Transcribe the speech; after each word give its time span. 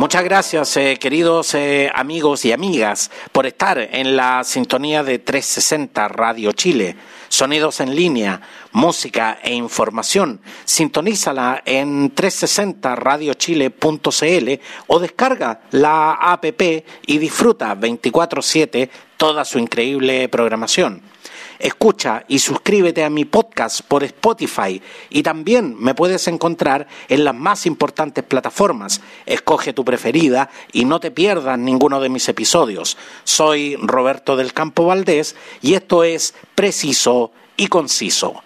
Muchas 0.00 0.24
gracias, 0.24 0.74
eh, 0.78 0.96
queridos 0.98 1.52
eh, 1.52 1.92
amigos 1.94 2.46
y 2.46 2.52
amigas, 2.52 3.10
por 3.32 3.44
estar 3.44 3.76
en 3.78 4.16
la 4.16 4.42
sintonía 4.44 5.02
de 5.02 5.18
360 5.18 6.08
Radio 6.08 6.52
Chile. 6.52 6.96
Sonidos 7.28 7.80
en 7.80 7.94
línea, 7.94 8.40
música 8.72 9.40
e 9.42 9.52
información. 9.52 10.40
Sintonízala 10.64 11.60
en 11.66 12.14
360radiochile.cl 12.14 14.62
o 14.86 15.00
descarga 15.00 15.60
la 15.70 16.12
app 16.12 16.46
y 17.06 17.18
disfruta 17.18 17.74
24/7 17.74 18.88
toda 19.18 19.44
su 19.44 19.58
increíble 19.58 20.30
programación. 20.30 21.02
Escucha 21.60 22.24
y 22.26 22.38
suscríbete 22.38 23.04
a 23.04 23.10
mi 23.10 23.26
podcast 23.26 23.82
por 23.82 24.02
Spotify 24.02 24.80
y 25.10 25.22
también 25.22 25.76
me 25.78 25.94
puedes 25.94 26.26
encontrar 26.26 26.88
en 27.08 27.22
las 27.22 27.34
más 27.34 27.66
importantes 27.66 28.24
plataformas. 28.24 29.02
Escoge 29.26 29.74
tu 29.74 29.84
preferida 29.84 30.48
y 30.72 30.86
no 30.86 31.00
te 31.00 31.10
pierdas 31.10 31.58
ninguno 31.58 32.00
de 32.00 32.08
mis 32.08 32.26
episodios. 32.30 32.96
Soy 33.24 33.76
Roberto 33.76 34.36
del 34.36 34.54
Campo 34.54 34.86
Valdés 34.86 35.36
y 35.60 35.74
esto 35.74 36.02
es 36.02 36.34
Preciso 36.54 37.30
y 37.58 37.66
Conciso. 37.66 38.42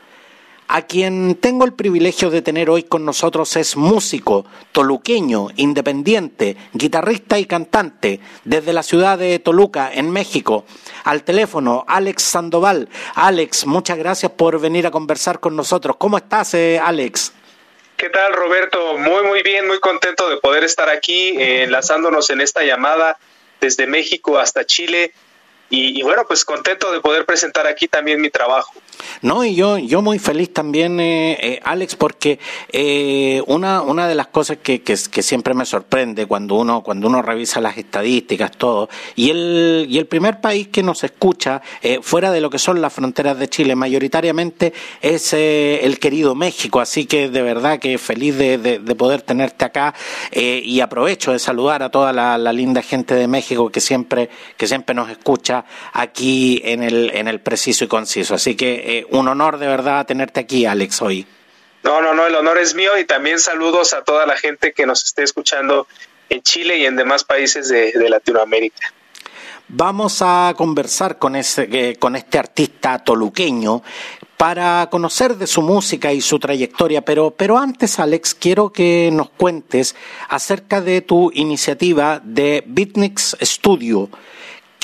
A 0.67 0.83
quien 0.83 1.37
tengo 1.37 1.65
el 1.65 1.75
privilegio 1.75 2.31
de 2.31 2.41
tener 2.41 2.71
hoy 2.71 2.85
con 2.85 3.05
nosotros 3.05 3.55
es 3.57 3.77
músico, 3.77 4.47
toluqueño, 4.73 5.49
independiente, 5.57 6.57
guitarrista 6.73 7.39
y 7.39 7.45
cantante 7.45 8.21
desde 8.45 8.73
la 8.73 8.83
ciudad 8.83 9.19
de 9.19 9.39
Toluca, 9.39 9.91
en 9.93 10.11
México. 10.11 10.65
Al 11.05 11.23
teléfono, 11.23 11.85
Alex 11.87 12.23
Sandoval. 12.23 12.89
Alex, 13.15 13.67
muchas 13.67 13.99
gracias 13.99 14.33
por 14.33 14.59
venir 14.59 14.87
a 14.87 14.91
conversar 14.91 15.39
con 15.39 15.55
nosotros. 15.55 15.97
¿Cómo 15.99 16.17
estás, 16.17 16.55
eh, 16.55 16.81
Alex? 16.83 17.33
¿Qué 17.97 18.09
tal, 18.09 18.33
Roberto? 18.33 18.99
Muy, 18.99 19.23
muy 19.23 19.43
bien, 19.43 19.67
muy 19.67 19.79
contento 19.81 20.29
de 20.29 20.39
poder 20.39 20.65
estar 20.65 20.89
aquí 20.89 21.37
eh, 21.39 21.65
enlazándonos 21.65 22.31
en 22.31 22.41
esta 22.41 22.65
llamada 22.65 23.19
desde 23.61 23.87
México 23.87 24.39
hasta 24.39 24.65
Chile 24.65 25.13
y, 25.71 26.03
bueno, 26.03 26.23
pues 26.27 26.45
contento 26.45 26.93
de 26.93 27.01
poder 27.01 27.25
presentar 27.25 27.67
aquí 27.67 27.89
también 27.89 28.21
mi 28.21 28.31
trabajo. 28.31 28.73
No, 29.23 29.45
y 29.45 29.55
yo, 29.55 29.79
yo 29.79 30.03
muy 30.03 30.19
feliz 30.19 30.53
también, 30.53 31.01
eh, 31.01 31.37
eh, 31.41 31.61
Alex, 31.65 31.97
porque 31.97 32.39
eh, 32.71 33.43
una, 33.47 33.83
una 33.83 34.07
de 34.07 34.15
las 34.15 34.29
cosas 34.29 34.59
que, 34.63 34.83
que, 34.83 34.97
siempre 34.97 35.55
me 35.55 35.65
sorprende 35.65 36.27
cuando 36.27 36.57
uno, 36.57 36.83
cuando 36.83 37.09
uno 37.09 37.23
revisa 37.23 37.61
las 37.61 37.77
estadísticas, 37.79 38.53
todo, 38.53 38.89
y 39.17 39.31
el, 39.31 39.87
y 39.89 39.99
el 39.99 40.07
primer 40.07 40.41
país 40.41 40.69
que 40.69 40.83
nos 40.83 41.03
escucha 41.03 41.63
fuera 42.03 42.31
de 42.31 42.41
lo 42.41 42.51
que 42.51 42.59
son 42.59 42.81
las 42.81 42.93
fronteras 42.93 43.39
de 43.39 43.49
Chile, 43.49 43.75
mayoritariamente 43.75 44.73
es 45.01 45.33
el 45.33 45.99
querido 45.99 46.35
México, 46.35 46.81
así 46.81 47.07
que 47.07 47.29
de 47.29 47.43
verdad 47.43 47.79
que 47.79 47.99
feliz 47.99 48.37
de, 48.37 48.59
de, 48.59 48.95
poder 48.95 49.23
tenerte 49.23 49.65
acá 49.65 49.95
y 50.33 50.81
aprovecho 50.81 51.33
de 51.33 51.39
saludar 51.39 51.83
a 51.83 51.91
toda 51.91 52.13
la, 52.13 52.39
la 52.39 52.53
linda 52.53 52.83
gente 52.83 53.15
de 53.15 53.27
México 53.27 53.71
que 53.71 53.81
siempre, 53.81 54.29
que 54.57 54.67
siempre 54.67 54.95
nos 54.95 55.11
escucha 55.11 55.54
aquí 55.93 56.61
en 56.65 56.83
el, 56.83 57.11
en 57.15 57.29
el 57.29 57.41
preciso 57.41 57.85
y 57.85 57.89
conciso. 57.89 58.35
Así 58.35 58.57
que 58.57 58.99
eh, 58.99 59.07
un 59.11 59.29
honor 59.29 59.59
de 59.59 59.67
verdad 59.67 60.07
tenerte 60.07 60.41
aquí, 60.41 60.67
Alex, 60.67 61.03
hoy. 61.03 61.27
No, 61.83 62.01
no, 62.01 62.15
no, 62.15 62.27
el 62.27 62.35
honor 62.35 62.59
es 62.59 62.75
mío 62.75 62.97
y 62.99 63.05
también 63.05 63.39
saludos 63.39 63.93
a 63.93 64.03
toda 64.03 64.25
la 64.27 64.37
gente 64.37 64.73
que 64.73 64.87
nos 64.87 65.05
esté 65.05 65.23
escuchando 65.23 65.87
en 66.31 66.43
Chile 66.43 66.79
y 66.79 66.87
en 66.87 66.97
demás 66.97 67.25
países 67.25 67.69
de, 67.69 67.93
Latinoamérica. 68.09 68.93
Vamos 69.69 70.21
a 70.21 70.55
conversar 70.57 71.19
con, 71.19 71.37
ese, 71.37 71.69
eh, 71.71 71.97
con 71.97 72.17
este 72.17 72.39
artista 72.39 72.99
toluqueño 72.99 73.83
para 74.37 74.89
conocer 74.91 75.37
de 75.37 75.47
su 75.47 75.63
música 75.63 76.13
y 76.13 76.21
su 76.21 76.39
trayectoria, 76.39 77.03
pero, 77.03 77.31
pero 77.31 77.59
antes, 77.59 77.99
Alex, 77.99 78.35
quiero 78.35 78.73
que 78.73 79.11
nos 79.13 79.31
cuentes 79.31 79.95
acerca 80.29 80.81
de 80.81 81.01
tu 81.03 81.31
iniciativa 81.33 82.21
de 82.23 82.63
Beatniks 82.67 83.37
Studio. 83.41 84.11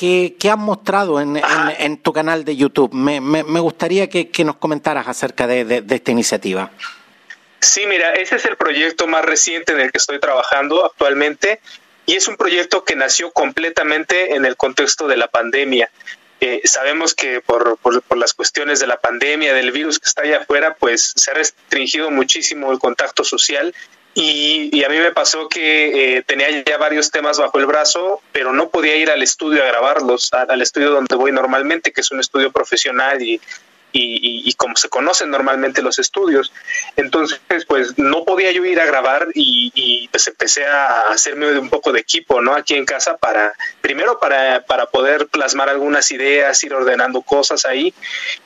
¿Qué 0.01 0.51
has 0.51 0.57
mostrado 0.57 1.21
en, 1.21 1.99
tu 1.99 2.15
canal 2.15 2.43
de 2.47 2.57
YouTube. 2.57 2.95
Me, 2.95 3.61
gustaría 3.61 4.09
que, 4.09 4.45
nos 4.47 4.57
comentaras 4.57 5.07
acerca 5.07 5.47
de, 5.47 5.85
esta 5.91 6.11
iniciativa. 6.11 6.71
Sí, 7.61 7.85
mira, 7.87 8.15
ese 8.15 8.37
es 8.37 8.47
el 8.47 8.57
proyecto 8.57 9.07
más 9.07 9.23
reciente 9.23 9.73
en 9.73 9.81
el 9.81 9.93
que 9.93 9.99
estoy 9.99 10.19
trabajando 10.19 10.87
actualmente 10.87 11.61
y 12.07 12.17
es 12.17 12.29
un 12.29 12.39
proyecto 12.39 12.83
que 12.83 12.97
nació 12.97 13.31
completamente 13.31 14.35
en 14.37 14.47
el 14.47 14.57
contexto 14.57 15.07
de 15.07 15.19
la 15.19 15.29
pandemia. 15.29 15.91
Eh, 16.41 16.63
sabemos 16.65 17.15
que 17.15 17.43
por, 17.43 17.77
por, 17.77 18.17
las 18.17 18.33
cuestiones 18.33 18.81
de 18.81 18.87
la 18.87 18.97
pandemia, 18.97 19.53
del 19.53 19.71
virus 19.71 19.99
que 19.99 20.09
está 20.09 20.23
allá 20.23 20.39
afuera, 20.39 20.77
pues 20.81 21.13
se 21.15 21.31
ha 21.31 21.35
restringido 21.35 22.11
muchísimo 22.11 22.73
el 22.73 22.79
contacto 22.79 23.23
social 23.23 23.75
y, 24.15 24.83
a 24.83 24.89
mí 24.89 24.99
me 24.99 25.13
pasó 25.13 25.49
que 25.49 26.17
eh, 26.17 26.23
tenía 26.23 26.49
ya 26.65 26.79
varios 26.79 27.11
temas 27.11 27.39
bajo 27.39 27.59
el 27.59 27.67
brazo, 27.67 28.21
pero 28.33 28.53
no 28.53 28.69
podía 28.69 28.97
ir 28.97 29.11
al 29.11 29.23
estudio 29.23 29.63
a 29.63 29.67
grabarlos, 29.67 30.33
al 30.33 30.61
estudio 30.63 30.91
donde 30.91 31.15
voy 31.15 31.33
normalmente, 31.33 31.93
que 31.93 32.01
es 32.01 32.11
un 32.11 32.21
estudio 32.21 32.51
profesional 32.51 33.23
y, 33.23 33.41
y, 33.93 34.49
y, 34.49 34.53
como 34.55 34.77
se 34.77 34.89
conocen 34.89 35.31
normalmente 35.31 35.83
los 35.83 35.99
estudios. 35.99 36.53
Entonces, 36.97 37.41
pues 37.67 37.99
no 37.99 38.25
podía 38.25 38.53
yo 38.53 38.65
ir 38.65 38.81
a 38.81 38.87
grabar 38.87 39.29
y, 39.35 39.73
y, 39.75 40.09
pues 40.09 40.27
empecé 40.27 40.65
a 40.67 41.03
hacerme 41.11 41.59
un 41.59 41.71
poco 41.71 41.93
de 41.93 42.01
equipo, 42.01 42.41
¿no? 42.41 42.55
Aquí 42.55 42.75
en 42.75 42.85
casa 42.85 43.17
para, 43.17 43.53
primero 43.81 44.19
para, 44.21 44.65
para 44.65 44.87
poder 44.87 45.27
plasmar 45.29 45.69
algunas 45.69 46.11
ideas, 46.11 46.63
ir 46.63 46.75
ordenando 46.75 47.23
cosas 47.23 47.65
ahí 47.65 47.93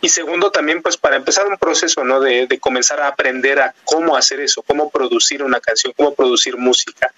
y 0.00 0.08
segundo 0.08 0.50
también 0.50 0.82
pues 0.82 0.96
para 0.96 1.16
empezar 1.16 1.46
un 1.46 1.58
proceso, 1.58 2.04
¿no? 2.04 2.20
De, 2.20 2.46
de 2.46 2.58
comenzar 2.58 3.00
a 3.00 3.08
aprender 3.08 3.60
a 3.60 3.74
cómo 3.84 4.16
hacer 4.16 4.40
eso, 4.40 4.62
cómo 4.62 4.90
producir 4.90 5.42
una 5.42 5.60
canción, 5.60 5.92
cómo 5.96 6.14
producir 6.14 6.56
música. 6.56 7.12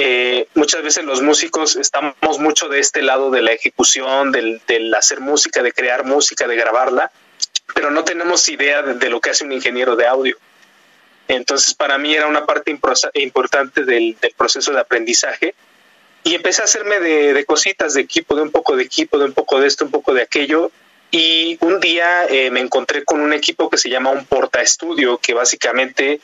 Eh, 0.00 0.46
muchas 0.54 0.82
veces 0.84 1.04
los 1.04 1.22
músicos 1.22 1.74
estamos 1.74 2.38
mucho 2.38 2.68
de 2.68 2.78
este 2.78 3.02
lado 3.02 3.32
de 3.32 3.42
la 3.42 3.50
ejecución, 3.50 4.30
del, 4.30 4.62
del 4.68 4.94
hacer 4.94 5.18
música, 5.18 5.60
de 5.60 5.72
crear 5.72 6.04
música, 6.04 6.46
de 6.46 6.54
grabarla, 6.54 7.10
pero 7.74 7.90
no 7.90 8.04
tenemos 8.04 8.48
idea 8.48 8.82
de, 8.82 9.10
lo 9.10 9.20
que 9.20 9.30
hace 9.30 9.44
un 9.44 9.52
ingeniero 9.52 9.96
de 9.96 10.06
audio. 10.06 10.36
Entonces, 11.28 11.74
para 11.74 11.98
mí 11.98 12.14
era 12.14 12.26
una 12.26 12.46
parte 12.46 12.70
importante 12.70 13.84
del, 13.84 14.16
proceso 14.36 14.72
de 14.72 14.80
aprendizaje 14.80 15.54
y 16.24 16.34
empecé 16.34 16.62
a 16.62 16.64
hacerme 16.64 17.00
de, 17.00 17.44
cositas 17.44 17.94
de 17.94 18.00
equipo, 18.00 18.34
de 18.34 18.42
un 18.42 18.50
poco 18.50 18.76
de 18.76 18.84
equipo, 18.84 19.18
de 19.18 19.26
un 19.26 19.32
poco 19.32 19.60
de 19.60 19.66
esto, 19.66 19.84
un 19.84 19.90
poco 19.90 20.14
de 20.14 20.22
aquello. 20.22 20.70
Y 21.10 21.58
un 21.60 21.80
día 21.80 22.26
eh, 22.26 22.50
me 22.50 22.60
encontré 22.60 23.04
con 23.04 23.20
un 23.20 23.32
equipo 23.32 23.70
que 23.70 23.78
se 23.78 23.88
llama 23.88 24.10
un 24.10 24.26
porta 24.26 24.60
estudio, 24.60 25.18
que 25.18 25.34
básicamente 25.34 26.20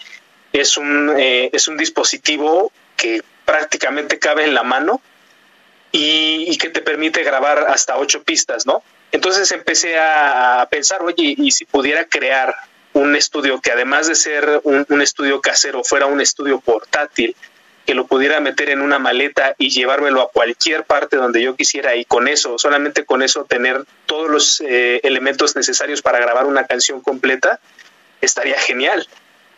es 0.52 0.76
un, 0.76 1.14
eh, 1.18 1.50
es 1.52 1.68
un 1.68 1.76
dispositivo 1.76 2.70
que 2.96 3.22
prácticamente 3.44 4.18
cabe 4.18 4.44
en 4.44 4.54
la 4.54 4.62
mano 4.62 5.00
y, 5.92 6.46
y, 6.48 6.56
que 6.58 6.70
te 6.70 6.80
permite 6.80 7.22
grabar 7.22 7.66
hasta 7.68 7.96
ocho 7.96 8.22
pistas, 8.22 8.66
¿no? 8.66 8.82
Entonces 9.14 9.52
empecé 9.52 9.96
a 9.96 10.66
pensar, 10.68 11.00
oye, 11.02 11.36
y 11.38 11.52
si 11.52 11.64
pudiera 11.66 12.04
crear 12.04 12.52
un 12.94 13.14
estudio 13.14 13.60
que 13.60 13.70
además 13.70 14.08
de 14.08 14.16
ser 14.16 14.60
un, 14.64 15.00
estudio 15.00 15.40
casero 15.40 15.84
fuera 15.84 16.06
un 16.06 16.20
estudio 16.20 16.58
portátil, 16.58 17.36
que 17.86 17.94
lo 17.94 18.08
pudiera 18.08 18.40
meter 18.40 18.70
en 18.70 18.80
una 18.80 18.98
maleta 18.98 19.54
y 19.56 19.70
llevármelo 19.70 20.20
a 20.20 20.30
cualquier 20.30 20.82
parte 20.82 21.16
donde 21.16 21.40
yo 21.40 21.54
quisiera 21.54 21.94
y 21.94 22.04
con 22.04 22.26
eso, 22.26 22.58
solamente 22.58 23.04
con 23.04 23.22
eso 23.22 23.44
tener 23.44 23.84
todos 24.06 24.28
los 24.28 24.60
eh, 24.62 25.00
elementos 25.04 25.54
necesarios 25.54 26.02
para 26.02 26.18
grabar 26.18 26.46
una 26.46 26.66
canción 26.66 27.00
completa, 27.00 27.60
estaría 28.20 28.58
genial. 28.58 29.06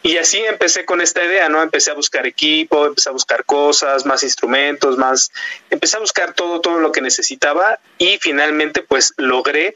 Y 0.06 0.18
así 0.18 0.38
empecé 0.38 0.84
con 0.84 1.00
esta 1.00 1.24
idea, 1.24 1.48
¿no? 1.48 1.60
Empecé 1.60 1.90
a 1.90 1.94
buscar 1.94 2.28
equipo, 2.28 2.86
empecé 2.86 3.08
a 3.08 3.12
buscar 3.12 3.44
cosas, 3.44 4.06
más 4.06 4.22
instrumentos, 4.22 4.96
más... 4.96 5.32
Empecé 5.68 5.96
a 5.96 6.00
buscar 6.00 6.32
todo, 6.32 6.60
todo 6.60 6.78
lo 6.78 6.92
que 6.92 7.00
necesitaba 7.00 7.80
y 7.98 8.16
finalmente 8.20 8.82
pues 8.82 9.14
logré 9.16 9.74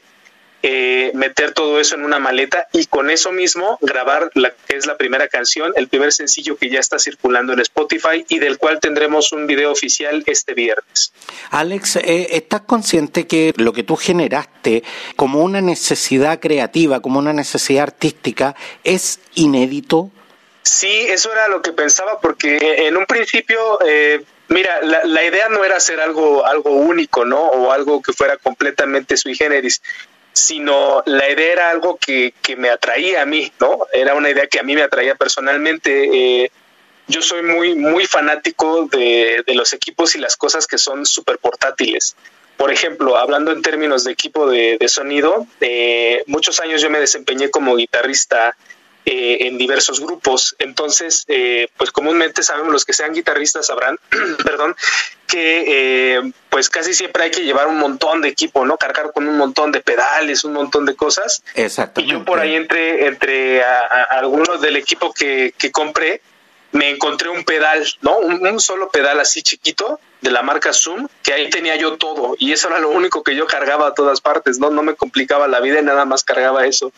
eh, 0.63 1.11
meter 1.15 1.53
todo 1.53 1.81
eso 1.81 1.95
en 1.95 2.05
una 2.05 2.19
maleta 2.19 2.67
y 2.71 2.85
con 2.85 3.09
eso 3.09 3.33
mismo 3.33 3.77
grabar 3.81 4.31
la 4.35 4.51
que 4.51 4.77
es 4.77 4.85
la 4.85 4.95
primera 4.95 5.27
canción, 5.27 5.73
el 5.75 5.89
primer 5.89 6.13
sencillo 6.13 6.55
que 6.55 6.69
ya 6.69 6.79
está 6.79 6.97
circulando 6.97 7.51
en 7.51 7.59
Spotify 7.59 8.23
y 8.29 8.39
del 8.39 8.57
cual 8.57 8.79
tendremos 8.79 9.33
un 9.33 9.47
video 9.47 9.69
oficial 9.69 10.23
este 10.27 10.53
viernes. 10.53 11.11
Alex, 11.49 11.97
eh, 11.97 12.37
¿estás 12.37 12.61
consciente 12.61 13.27
que 13.27 13.53
lo 13.57 13.73
que 13.73 13.83
tú 13.83 13.97
generaste 13.97 14.83
como 15.17 15.43
una 15.43 15.59
necesidad 15.59 16.39
creativa, 16.39 17.01
como 17.01 17.19
una 17.19 17.33
necesidad 17.33 17.83
artística, 17.83 18.55
es 18.85 19.19
inédito? 19.35 20.11
Sí, 20.63 21.07
eso 21.09 21.31
era 21.31 21.47
lo 21.47 21.61
que 21.61 21.73
pensaba 21.73 22.19
porque 22.19 22.57
en 22.87 22.97
un 22.97 23.05
principio... 23.05 23.79
Eh, 23.85 24.23
Mira, 24.51 24.81
la, 24.81 25.23
idea 25.23 25.47
no 25.47 25.63
era 25.63 25.77
hacer 25.77 26.01
algo, 26.01 26.45
algo 26.45 26.71
único, 26.71 27.23
¿no? 27.23 27.39
O 27.39 27.71
algo 27.71 28.01
que 28.01 28.11
fuera 28.11 28.35
completamente 28.35 29.15
sui 29.15 29.33
generis, 29.33 29.81
sino 30.33 31.03
la 31.05 31.29
idea 31.29 31.53
era 31.53 31.69
algo 31.69 31.95
que, 31.95 32.33
que 32.41 32.57
me 32.57 32.69
atraía 32.69 33.21
a 33.21 33.25
mí, 33.25 33.49
¿no? 33.61 33.87
Era 33.93 34.13
una 34.13 34.29
idea 34.29 34.47
que 34.47 34.59
a 34.59 34.63
mí 34.63 34.75
me 34.75 34.81
atraía 34.81 35.15
personalmente. 35.15 36.43
Eh, 36.43 36.51
yo 37.07 37.21
soy 37.21 37.43
muy, 37.43 37.75
muy 37.75 38.05
fanático 38.05 38.89
de, 38.91 39.41
de, 39.47 39.55
los 39.55 39.71
equipos 39.71 40.15
y 40.15 40.19
las 40.19 40.35
cosas 40.35 40.67
que 40.67 40.77
son 40.77 41.05
súper 41.05 41.37
portátiles. 41.37 42.17
Por 42.57 42.73
ejemplo, 42.73 43.15
hablando 43.15 43.53
en 43.53 43.61
términos 43.61 44.03
de 44.03 44.11
equipo 44.11 44.49
de, 44.49 44.77
de 44.77 44.89
sonido, 44.89 45.47
eh, 45.61 46.25
muchos 46.27 46.59
años 46.59 46.81
yo 46.81 46.89
me 46.89 46.99
desempeñé 46.99 47.49
como 47.49 47.77
guitarrista 47.77 48.57
eh, 49.05 49.47
en 49.47 49.57
diversos 49.57 49.99
grupos. 49.99 50.55
Entonces, 50.59 51.25
eh, 51.27 51.69
pues 51.77 51.91
comúnmente 51.91 52.43
sabemos 52.43 52.71
los 52.71 52.85
que 52.85 52.93
sean 52.93 53.13
guitarristas 53.13 53.65
sabrán, 53.65 53.97
perdón, 54.45 54.75
que 55.25 55.63
eh, 56.17 56.31
pues 56.49 56.69
casi 56.69 56.93
siempre 56.93 57.23
hay 57.23 57.31
que 57.31 57.43
llevar 57.43 57.67
un 57.67 57.79
montón 57.79 58.21
de 58.21 58.29
equipo, 58.29 58.65
¿no? 58.65 58.77
Cargar 58.77 59.11
con 59.11 59.27
un 59.27 59.37
montón 59.37 59.71
de 59.71 59.81
pedales, 59.81 60.43
un 60.43 60.53
montón 60.53 60.85
de 60.85 60.95
cosas. 60.95 61.43
Exactamente. 61.55 62.13
Y 62.13 62.17
yo 62.19 62.25
por 62.25 62.39
ahí 62.39 62.55
entre, 62.55 63.07
entre 63.07 63.63
a, 63.63 63.87
a 63.87 64.19
algunos 64.19 64.61
del 64.61 64.75
equipo 64.75 65.11
que, 65.13 65.55
que 65.57 65.71
compré, 65.71 66.21
me 66.71 66.89
encontré 66.89 67.29
un 67.29 67.43
pedal, 67.43 67.85
¿no? 68.01 68.17
Un, 68.19 68.45
un, 68.45 68.59
solo 68.59 68.89
pedal 68.89 69.19
así 69.19 69.41
chiquito 69.41 69.99
de 70.21 70.31
la 70.31 70.41
marca 70.41 70.71
Zoom, 70.73 71.07
que 71.23 71.33
ahí 71.33 71.49
tenía 71.49 71.75
yo 71.75 71.97
todo 71.97 72.35
y 72.37 72.51
eso 72.51 72.69
era 72.69 72.79
lo 72.79 72.89
único 72.89 73.23
que 73.23 73.35
yo 73.35 73.45
cargaba 73.47 73.87
a 73.87 73.93
todas 73.93 74.21
partes, 74.21 74.59
¿no? 74.59 74.69
No 74.69 74.83
me 74.83 74.95
complicaba 74.95 75.47
la 75.47 75.59
vida 75.59 75.79
y 75.79 75.83
nada 75.83 76.05
más 76.05 76.23
cargaba 76.23 76.65
eso. 76.65 76.93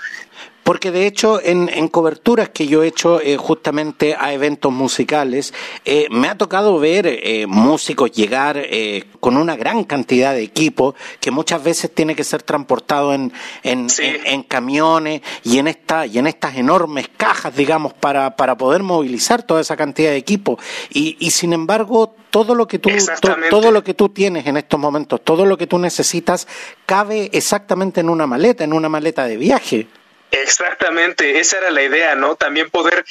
Porque 0.64 0.92
de 0.92 1.08
hecho 1.08 1.42
en, 1.44 1.70
en 1.74 1.88
coberturas 1.88 2.50
que 2.50 2.68
yo 2.68 2.84
he 2.84 2.88
hecho 2.88 3.20
eh, 3.22 3.38
justamente 3.38 4.16
a 4.18 4.34
eventos 4.34 4.72
musicales, 4.72 5.54
eh, 5.86 6.08
me 6.10 6.30
ha 6.30 6.38
tocado 6.38 6.80
ver 6.80 7.06
eh, 7.08 7.46
músicos 7.48 8.12
llegar 8.12 8.58
eh, 8.58 9.06
con 9.20 9.38
una 9.38 9.56
gran 9.56 9.84
cantidad 9.84 10.34
de 10.34 10.44
equipo 10.44 10.96
que 11.20 11.32
muchas 11.32 11.64
veces 11.64 11.94
tiene 11.94 12.16
que 12.16 12.24
ser 12.24 12.44
transportado 12.44 13.14
en, 13.14 13.34
en, 13.64 13.90
sí. 13.90 14.04
en, 14.04 14.26
en 14.26 14.44
camiones 14.44 15.22
y 15.44 15.58
en, 15.58 15.68
esta, 15.68 16.06
y 16.06 16.18
en 16.18 16.28
estas 16.28 16.56
enormes 16.56 17.10
cajas, 17.16 17.56
digamos, 17.56 17.94
para, 17.94 18.36
para 18.36 18.58
poder 18.58 18.84
movilizar 18.84 19.44
toda 19.44 19.62
esa 19.62 19.76
cantidad 19.76 20.12
de 20.12 20.18
equipo. 20.18 20.58
Y, 20.90 21.18
y 21.20 21.32
sin 21.32 21.54
embargo, 21.54 22.16
todo 22.30 22.56
lo 22.56 22.68
que 22.68 22.80
tú 22.80 22.90
to, 23.22 23.36
todo 23.50 23.72
lo 23.72 23.84
que 23.84 23.94
tú 23.94 24.10
tienes 24.10 24.48
en 24.48 24.58
estos 24.58 24.80
momentos, 24.80 25.22
todo 25.24 25.46
lo 25.46 25.58
que 25.58 25.68
tú 25.68 25.78
necesitas 25.78 26.48
cabe 26.86 27.30
exactamente 27.34 28.02
en 28.02 28.10
una 28.10 28.28
maleta, 28.28 28.64
en 28.64 28.74
una 28.74 28.90
maleta 28.90 29.26
de 29.26 29.38
viaje. 29.38 29.88
Exactamente, 30.34 31.40
esa 31.40 31.60
era 31.60 31.70
la 31.70 31.84
idea, 31.84 32.16
¿no? 32.16 32.36
También 32.36 32.72
poder 32.72 33.06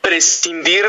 prescindir 0.00 0.84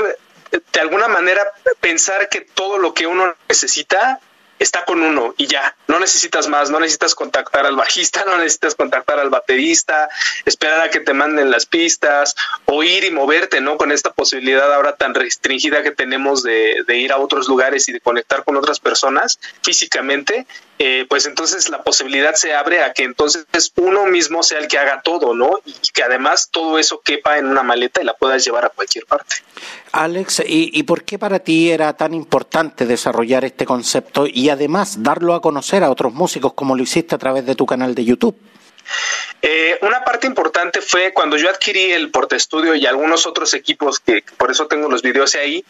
de 0.52 0.80
alguna 0.80 1.08
manera 1.08 1.52
pensar 1.80 2.30
que 2.30 2.42
todo 2.42 2.80
lo 2.80 2.96
que 2.96 3.06
uno 3.06 3.36
necesita 3.48 4.20
está 4.58 4.86
con 4.86 5.04
uno 5.04 5.36
y 5.38 5.46
ya, 5.46 5.76
no 5.88 6.00
necesitas 6.00 6.48
más, 6.48 6.72
no 6.72 6.80
necesitas 6.80 7.14
contactar 7.14 7.68
al 7.68 7.76
bajista, 7.76 8.24
no 8.28 8.38
necesitas 8.38 8.74
contactar 8.74 9.20
al 9.20 9.30
baterista, 9.30 10.10
esperar 10.46 10.82
a 10.82 10.90
que 10.90 11.00
te 11.00 11.14
manden 11.14 11.52
las 11.52 11.68
pistas 11.68 12.36
o 12.66 12.82
ir 12.82 13.04
y 13.04 13.12
moverte, 13.12 13.62
¿no? 13.62 13.78
Con 13.78 13.92
esta 13.92 14.12
posibilidad 14.12 14.74
ahora 14.74 14.96
tan 14.96 15.14
restringida 15.14 15.84
que 15.84 15.92
tenemos 15.92 16.42
de, 16.42 16.84
de 16.88 16.98
ir 16.98 17.12
a 17.12 17.18
otros 17.18 17.48
lugares 17.48 17.88
y 17.88 17.92
de 17.92 18.02
conectar 18.02 18.44
con 18.44 18.58
otras 18.58 18.80
personas 18.80 19.40
físicamente, 19.62 20.48
eh, 20.80 21.06
pues 21.10 21.26
entonces 21.26 21.70
la 21.70 21.82
posibilidad 21.84 22.36
se 22.36 22.54
abre 22.54 22.84
a 22.84 22.94
que 22.94 23.04
entonces 23.04 23.46
uno 23.76 24.06
mismo 24.06 24.44
sea 24.44 24.60
el 24.60 24.68
que 24.68 24.78
haga 24.78 25.02
todo, 25.02 25.34
¿no? 25.34 25.60
Y 25.66 25.74
que 25.92 26.04
además 26.04 26.50
todo 26.52 26.78
eso 26.78 27.02
quepa 27.04 27.40
en 27.40 27.48
una 27.48 27.64
maleta 27.64 28.02
y 28.02 28.06
la 28.06 28.14
puedas 28.14 28.46
llevar 28.46 28.66
a 28.66 28.70
cualquier 28.70 29.06
parte. 29.06 29.38
Alex, 29.92 30.44
¿y, 30.46 30.70
¿y 30.78 30.84
por 30.84 31.04
qué 31.04 31.18
para 31.18 31.40
ti 31.40 31.72
era 31.72 31.94
tan 31.94 32.14
importante 32.14 32.86
desarrollar 32.86 33.44
este 33.44 33.66
concepto 33.66 34.28
y 34.28 34.50
además 34.50 35.02
darlo 35.02 35.34
a 35.34 35.42
conocer 35.42 35.84
a 35.84 35.90
otros 35.90 36.14
músicos 36.14 36.54
como 36.54 36.76
lo 36.76 36.84
hiciste 36.84 37.16
a 37.16 37.18
través 37.18 37.46
de 37.46 37.56
tu 37.56 37.66
canal 37.66 37.96
de 37.96 38.06
YouTube? 38.06 38.38
Eh, 39.42 39.80
una 39.82 40.04
parte 40.04 40.28
importante 40.28 40.82
fue 40.82 41.12
cuando 41.12 41.38
yo 41.38 41.50
adquirí 41.50 41.92
el 41.92 42.12
Portestudio 42.12 42.76
y 42.76 42.86
algunos 42.86 43.26
otros 43.26 43.54
equipos, 43.54 44.00
que, 44.00 44.22
que 44.22 44.36
por 44.36 44.52
eso 44.52 44.68
tengo 44.68 44.90
los 44.90 45.02
videos 45.02 45.36
ahí, 45.36 45.66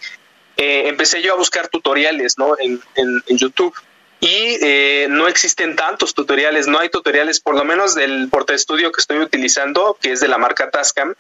eh, 0.57 0.87
empecé 0.87 1.21
yo 1.21 1.33
a 1.33 1.37
buscar 1.37 1.67
tutoriales 1.67 2.37
¿no? 2.37 2.57
en, 2.59 2.81
en, 2.95 3.23
en 3.27 3.37
YouTube 3.37 3.73
y 4.19 4.57
eh, 4.61 5.07
no 5.09 5.27
existen 5.27 5.75
tantos 5.75 6.13
tutoriales, 6.13 6.67
no 6.67 6.79
hay 6.79 6.89
tutoriales, 6.89 7.39
por 7.39 7.55
lo 7.55 7.63
menos 7.63 7.93
del 7.95 8.29
portaestudio 8.29 8.91
que 8.91 9.01
estoy 9.01 9.19
utilizando, 9.19 9.97
que 10.01 10.11
es 10.11 10.19
de 10.19 10.27
la 10.27 10.37
marca 10.37 10.71
Tascam, 10.71 11.13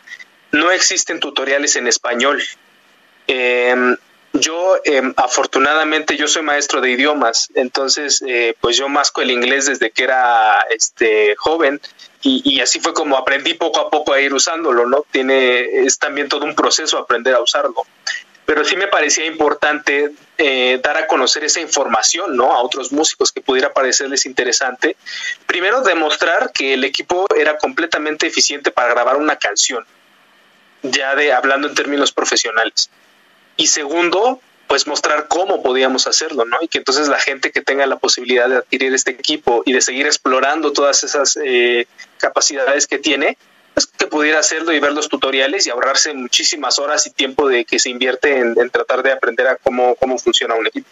no 0.51 0.71
existen 0.71 1.19
tutoriales 1.19 1.75
en 1.75 1.87
español. 1.87 2.41
Eh, 3.27 3.95
yo, 4.33 4.77
eh, 4.83 5.01
afortunadamente, 5.15 6.17
yo 6.17 6.27
soy 6.27 6.43
maestro 6.43 6.81
de 6.81 6.91
idiomas, 6.91 7.49
entonces, 7.55 8.23
eh, 8.27 8.55
pues 8.59 8.77
yo 8.77 8.89
masco 8.89 9.21
el 9.21 9.31
inglés 9.31 9.65
desde 9.65 9.91
que 9.91 10.03
era 10.03 10.59
este 10.69 11.35
joven 11.37 11.81
y, 12.21 12.41
y, 12.43 12.59
así 12.61 12.79
fue 12.79 12.93
como 12.93 13.17
aprendí 13.17 13.53
poco 13.53 13.79
a 13.79 13.89
poco 13.89 14.13
a 14.13 14.19
ir 14.19 14.33
usándolo, 14.33 14.85
¿no? 14.87 15.05
Tiene, 15.11 15.85
es 15.85 15.97
también 15.97 16.29
todo 16.29 16.45
un 16.45 16.55
proceso 16.55 16.97
aprender 16.97 17.33
a 17.35 17.41
usarlo 17.41 17.85
pero 18.47 18.63
sí 18.63 18.77
me 18.77 18.87
parecía 18.87 19.25
importante 19.25 20.13
eh, 20.37 20.79
dar 20.81 20.95
a 20.95 21.05
conocer 21.05 21.43
esa 21.43 21.59
información 21.59 22.37
¿no? 22.37 22.53
a 22.53 22.61
otros 22.61 22.93
músicos 22.93 23.33
que 23.33 23.41
pudiera 23.41 23.73
parecerles 23.73 24.25
interesante. 24.25 24.95
Primero, 25.45 25.81
demostrar 25.81 26.53
que 26.53 26.73
el 26.73 26.85
equipo 26.85 27.27
era 27.35 27.57
completamente 27.57 28.25
eficiente 28.25 28.71
para 28.71 28.87
grabar 28.87 29.17
una 29.17 29.35
canción, 29.35 29.85
ya 30.81 31.13
de 31.15 31.33
hablando 31.33 31.67
en 31.67 31.75
términos 31.75 32.13
profesionales. 32.13 32.89
Y 33.57 33.67
segundo, 33.67 34.39
pues 34.67 34.87
mostrar 34.87 35.27
cómo 35.27 35.61
podíamos 35.61 36.07
hacerlo, 36.07 36.45
¿no? 36.45 36.55
Y 36.61 36.69
que 36.69 36.77
entonces 36.77 37.09
la 37.09 37.19
gente 37.19 37.51
que 37.51 37.61
tenga 37.61 37.85
la 37.85 37.97
posibilidad 37.97 38.47
de 38.47 38.55
adquirir 38.55 38.93
este 38.93 39.11
equipo 39.11 39.61
y 39.65 39.73
de 39.73 39.81
seguir 39.81 40.05
explorando 40.05 40.71
todas 40.71 41.03
esas 41.03 41.37
eh, 41.43 41.85
capacidades 42.17 42.87
que 42.87 42.97
tiene, 42.97 43.37
que 43.85 44.07
pudiera 44.07 44.39
hacerlo 44.39 44.73
y 44.73 44.79
ver 44.79 44.93
los 44.93 45.09
tutoriales 45.09 45.67
y 45.67 45.69
ahorrarse 45.69 46.13
muchísimas 46.13 46.79
horas 46.79 47.05
y 47.05 47.11
tiempo 47.11 47.47
de 47.47 47.65
que 47.65 47.77
se 47.77 47.89
invierte 47.89 48.39
en, 48.39 48.55
en 48.59 48.69
tratar 48.69 49.03
de 49.03 49.11
aprender 49.11 49.47
a 49.47 49.57
cómo, 49.57 49.95
cómo 49.95 50.17
funciona 50.17 50.55
un 50.55 50.65
equipo. 50.65 50.87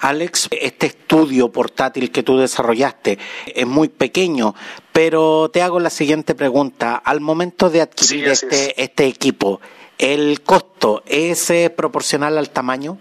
Alex, 0.00 0.48
este 0.52 0.86
estudio 0.86 1.50
portátil 1.50 2.12
que 2.12 2.22
tú 2.22 2.38
desarrollaste 2.38 3.18
es 3.46 3.66
muy 3.66 3.88
pequeño, 3.88 4.54
pero 4.92 5.50
te 5.52 5.62
hago 5.62 5.80
la 5.80 5.90
siguiente 5.90 6.34
pregunta. 6.34 6.94
Al 6.96 7.20
momento 7.20 7.70
de 7.70 7.82
adquirir 7.82 8.36
sí, 8.36 8.46
este, 8.46 8.82
este 8.82 9.06
equipo, 9.06 9.60
¿el 9.98 10.42
costo 10.42 11.02
es 11.06 11.50
eh, 11.50 11.70
proporcional 11.70 12.38
al 12.38 12.50
tamaño? 12.50 12.98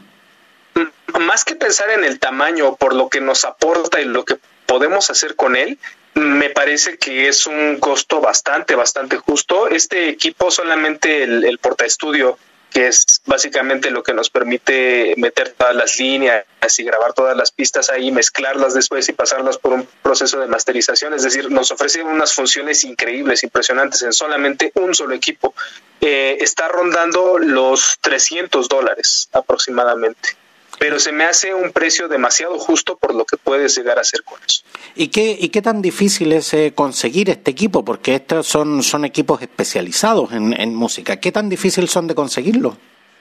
Más 1.20 1.46
que 1.46 1.56
pensar 1.56 1.90
en 1.92 2.04
el 2.04 2.20
tamaño, 2.20 2.76
por 2.76 2.96
lo 2.96 3.10
que 3.10 3.22
nos 3.22 3.46
aporta 3.46 4.02
y 4.02 4.06
lo 4.06 4.26
que 4.26 4.38
podemos 4.66 5.10
hacer 5.10 5.36
con 5.36 5.56
él, 5.56 5.80
me 6.18 6.50
parece 6.50 6.98
que 6.98 7.28
es 7.28 7.46
un 7.48 7.78
costo 7.80 8.20
bastante, 8.20 8.76
bastante 8.76 9.18
justo. 9.18 9.68
Este 9.68 10.10
equipo 10.10 10.52
solamente 10.52 11.24
el, 11.24 11.44
el 11.44 11.60
portaestudio, 11.60 12.38
que 12.72 12.88
es 12.88 13.22
básicamente 13.26 13.92
lo 13.92 14.04
que 14.04 14.14
nos 14.14 14.30
permite 14.30 15.14
meter 15.18 15.50
todas 15.50 15.76
las 15.76 15.98
líneas 16.00 16.46
y 16.78 16.84
grabar 16.84 17.14
todas 17.14 17.38
las 17.38 17.52
pistas 17.52 17.90
ahí, 17.90 18.12
mezclarlas 18.12 18.74
después 18.74 19.08
y 19.08 19.14
pasarlas 19.14 19.58
por 19.58 19.74
un 19.74 19.88
proceso 20.02 20.40
de 20.40 20.48
masterización. 20.48 21.14
Es 21.14 21.24
decir, 21.24 21.50
nos 21.52 21.72
ofrece 21.72 22.04
unas 22.04 22.34
funciones 22.34 22.84
increíbles, 22.84 23.44
impresionantes 23.44 24.02
en 24.02 24.12
solamente 24.12 24.72
un 24.76 24.94
solo 24.94 25.14
equipo. 25.14 25.54
Eh, 26.02 26.38
está 26.42 26.68
rondando 26.68 27.38
los 27.38 27.98
300 28.02 28.68
dólares 28.68 29.30
aproximadamente 29.32 30.47
pero 30.80 31.00
se 31.00 31.12
me 31.12 31.24
hace 31.24 31.54
un 31.54 31.72
precio 31.72 32.08
demasiado 32.08 32.58
justo 32.60 32.98
por 32.98 33.16
lo 33.16 33.26
que 33.26 33.38
puedes 33.38 33.78
llegar 33.78 33.98
a 33.98 34.02
hacer 34.02 34.24
con 34.24 34.40
eso. 34.46 34.64
¿Y 34.96 35.10
qué, 35.10 35.38
y 35.40 35.50
qué 35.50 35.62
tan 35.62 35.82
difícil 35.82 36.32
es 36.34 36.54
eh, 36.54 36.74
conseguir 36.74 37.30
este 37.30 37.52
equipo? 37.52 37.84
Porque 37.84 38.16
estos 38.16 38.48
son, 38.48 38.84
son 38.84 39.06
equipos 39.06 39.42
especializados 39.42 40.32
en, 40.34 40.60
en 40.60 40.76
música. 40.76 41.18
¿Qué 41.18 41.32
tan 41.32 41.50
difícil 41.50 41.88
son 41.88 42.08
de 42.08 42.16
conseguirlo? 42.16 42.78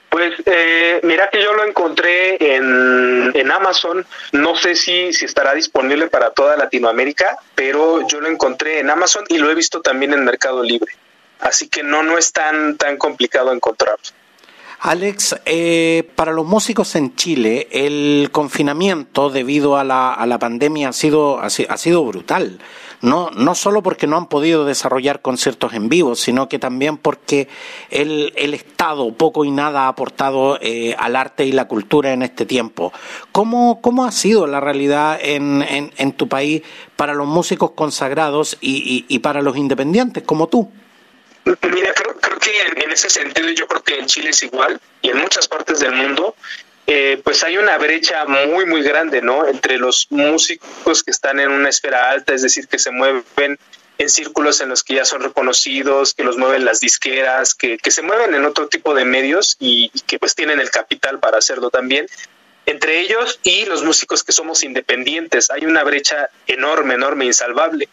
Pues 0.09 0.33
eh, 0.45 1.01
mira 1.03 1.29
que 1.29 1.43
yo 1.43 1.53
lo 1.53 1.65
encontré 1.65 2.55
en, 2.55 3.31
en 3.35 3.51
Amazon, 3.51 4.05
no 4.31 4.55
sé 4.55 4.75
si, 4.75 5.11
si 5.11 5.25
estará 5.25 5.53
disponible 5.53 6.07
para 6.07 6.31
toda 6.31 6.55
Latinoamérica, 6.55 7.37
pero 7.55 8.07
yo 8.07 8.21
lo 8.21 8.29
encontré 8.29 8.79
en 8.79 8.89
Amazon 8.89 9.25
y 9.27 9.37
lo 9.37 9.51
he 9.51 9.55
visto 9.55 9.81
también 9.81 10.13
en 10.13 10.23
Mercado 10.23 10.63
Libre. 10.63 10.93
Así 11.39 11.67
que 11.67 11.83
no, 11.83 12.03
no 12.03 12.17
es 12.17 12.31
tan, 12.31 12.77
tan 12.77 12.97
complicado 12.97 13.51
encontrarlo. 13.51 14.03
Alex, 14.79 15.35
eh, 15.45 16.07
para 16.15 16.31
los 16.33 16.45
músicos 16.45 16.95
en 16.95 17.15
Chile, 17.15 17.67
el 17.71 18.29
confinamiento 18.31 19.31
debido 19.31 19.75
a 19.77 19.83
la, 19.83 20.13
a 20.13 20.25
la 20.27 20.37
pandemia 20.37 20.89
ha 20.89 20.93
sido, 20.93 21.39
ha, 21.39 21.49
sido 21.49 22.05
brutal. 22.05 22.59
No, 23.01 23.29
no 23.31 23.55
solo 23.55 23.81
porque 23.81 24.07
no 24.07 24.17
han 24.17 24.27
podido 24.27 24.65
desarrollar 24.65 25.21
conciertos 25.21 25.73
en 25.73 25.89
vivo, 25.89 26.15
sino 26.15 26.47
que 26.47 26.59
también 26.59 26.97
porque 26.97 27.47
el, 27.89 28.33
el 28.35 28.53
Estado 28.53 29.11
poco 29.13 29.45
y 29.45 29.51
nada 29.51 29.83
ha 29.85 29.87
aportado 29.87 30.59
eh, 30.61 30.95
al 30.97 31.15
arte 31.15 31.45
y 31.45 31.51
la 31.51 31.67
cultura 31.67 32.13
en 32.13 32.21
este 32.21 32.45
tiempo. 32.45 32.93
¿Cómo, 33.31 33.81
cómo 33.81 34.05
ha 34.05 34.11
sido 34.11 34.45
la 34.45 34.59
realidad 34.59 35.19
en, 35.21 35.63
en, 35.67 36.11
tu 36.13 36.27
país 36.27 36.61
para 36.95 37.13
los 37.13 37.27
músicos 37.27 37.71
consagrados 37.71 38.57
y, 38.61 39.05
y, 39.07 39.19
para 39.19 39.41
los 39.41 39.57
independientes 39.57 40.23
como 40.23 40.47
tú? 40.47 40.71
Mira, 41.45 41.93
en, 42.57 42.81
en, 42.81 42.91
ese 42.91 43.09
sentido 43.09 43.49
yo 43.49 43.67
creo 43.67 43.83
que 43.83 43.99
en 43.99 44.05
Chile 44.05 44.29
es 44.31 44.43
igual 44.43 44.79
y 45.01 45.09
en 45.09 45.17
muchas 45.17 45.47
partes 45.47 45.79
del 45.79 45.93
mundo 45.93 46.35
eh, 46.89 47.19
pues 47.21 47.43
hay 47.43 47.57
una 47.57 47.77
brecha 47.77 48.23
muy, 48.25 48.65
muy 48.65 48.81
grande, 48.81 49.21
¿no? 49.21 49.45
Entre 49.45 49.77
los 49.77 50.07
músicos 50.09 51.03
que 51.03 51.11
están 51.11 51.37
en 51.41 51.51
una 51.51 51.67
esfera 51.67 52.09
alta, 52.09 52.33
es 52.33 52.43
decir, 52.43 52.69
que 52.69 52.79
se 52.79 52.91
mueven 52.91 53.59
en 53.97 54.09
círculos 54.09 54.61
en 54.61 54.69
los 54.69 54.83
que 54.83 54.93
ya 54.93 55.03
son 55.03 55.21
reconocidos, 55.21 56.13
que 56.13 56.23
los 56.23 56.37
mueven 56.37 56.63
las 56.63 56.79
disqueras, 56.79 57.55
que, 57.55 57.77
que 57.77 57.91
se 57.91 58.03
mueven 58.03 58.33
en 58.33 58.45
otro 58.45 58.69
tipo 58.69 58.93
de 58.93 59.03
medios 59.03 59.57
y, 59.59 59.91
y, 59.93 59.99
que 60.01 60.17
pues 60.17 60.33
tienen 60.33 60.61
el 60.61 60.69
capital 60.69 61.19
para 61.19 61.39
hacerlo 61.39 61.69
también. 61.69 62.07
Entre 62.65 63.01
ellos 63.01 63.39
y 63.43 63.65
los 63.65 63.83
músicos 63.83 64.23
que 64.23 64.31
somos 64.31 64.63
independientes, 64.63 65.51
hay 65.51 65.65
una 65.65 65.83
brecha 65.83 66.29
enorme, 66.45 66.93
enorme, 66.93 67.25
insalvable. 67.25 67.89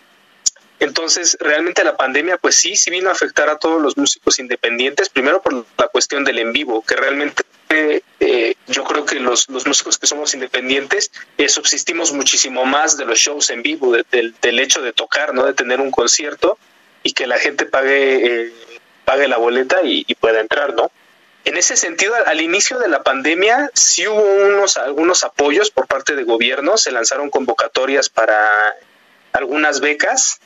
Entonces, 0.80 1.36
realmente 1.40 1.84
la 1.84 1.96
pandemia, 1.96 2.36
pues 2.36 2.56
sí, 2.56 2.76
sí 2.76 2.90
vino 2.90 3.08
a 3.08 3.12
afectar 3.12 3.48
a 3.48 3.58
todos 3.58 3.80
los 3.80 3.96
músicos 3.96 4.38
independientes, 4.38 5.08
primero 5.08 5.40
por 5.40 5.64
la 5.78 5.88
cuestión 5.88 6.24
del 6.24 6.38
en 6.38 6.52
vivo, 6.52 6.82
que 6.82 6.96
realmente 6.96 7.44
eh, 7.68 8.54
yo 8.66 8.84
creo 8.84 9.04
que 9.04 9.20
los, 9.20 9.48
los, 9.48 9.66
músicos 9.66 9.98
que 9.98 10.06
somos 10.06 10.34
independientes 10.34 11.10
eh, 11.38 11.48
subsistimos 11.48 12.12
muchísimo 12.12 12.64
más 12.64 12.96
de 12.96 13.04
los 13.04 13.18
shows 13.18 13.50
en 13.50 13.62
vivo, 13.62 13.92
de, 13.92 14.04
de, 14.10 14.32
del 14.40 14.60
hecho 14.60 14.80
de 14.82 14.92
tocar, 14.92 15.34
¿no? 15.34 15.44
de 15.44 15.54
tener 15.54 15.80
un 15.80 15.90
concierto 15.90 16.58
y 17.02 17.12
que 17.12 17.26
la 17.26 17.38
gente 17.38 17.66
pague, 17.66 18.46
eh, 18.46 18.52
pague 19.04 19.28
la 19.28 19.36
boleta 19.36 19.82
y, 19.82 20.04
y, 20.06 20.14
pueda 20.14 20.40
entrar, 20.40 20.74
¿no? 20.74 20.90
En 21.44 21.58
ese 21.58 21.76
sentido, 21.76 22.14
al, 22.14 22.24
al, 22.26 22.40
inicio 22.40 22.78
de 22.78 22.88
la 22.88 23.02
pandemia 23.02 23.70
sí 23.74 24.06
hubo 24.06 24.22
unos, 24.22 24.78
algunos 24.78 25.24
apoyos 25.24 25.70
por 25.70 25.86
parte 25.86 26.14
de 26.14 26.24
gobierno, 26.24 26.78
se 26.78 26.90
lanzaron 26.90 27.28
convocatorias 27.28 28.08
para 28.08 28.38
algunas 29.32 29.80
becas 29.80 30.40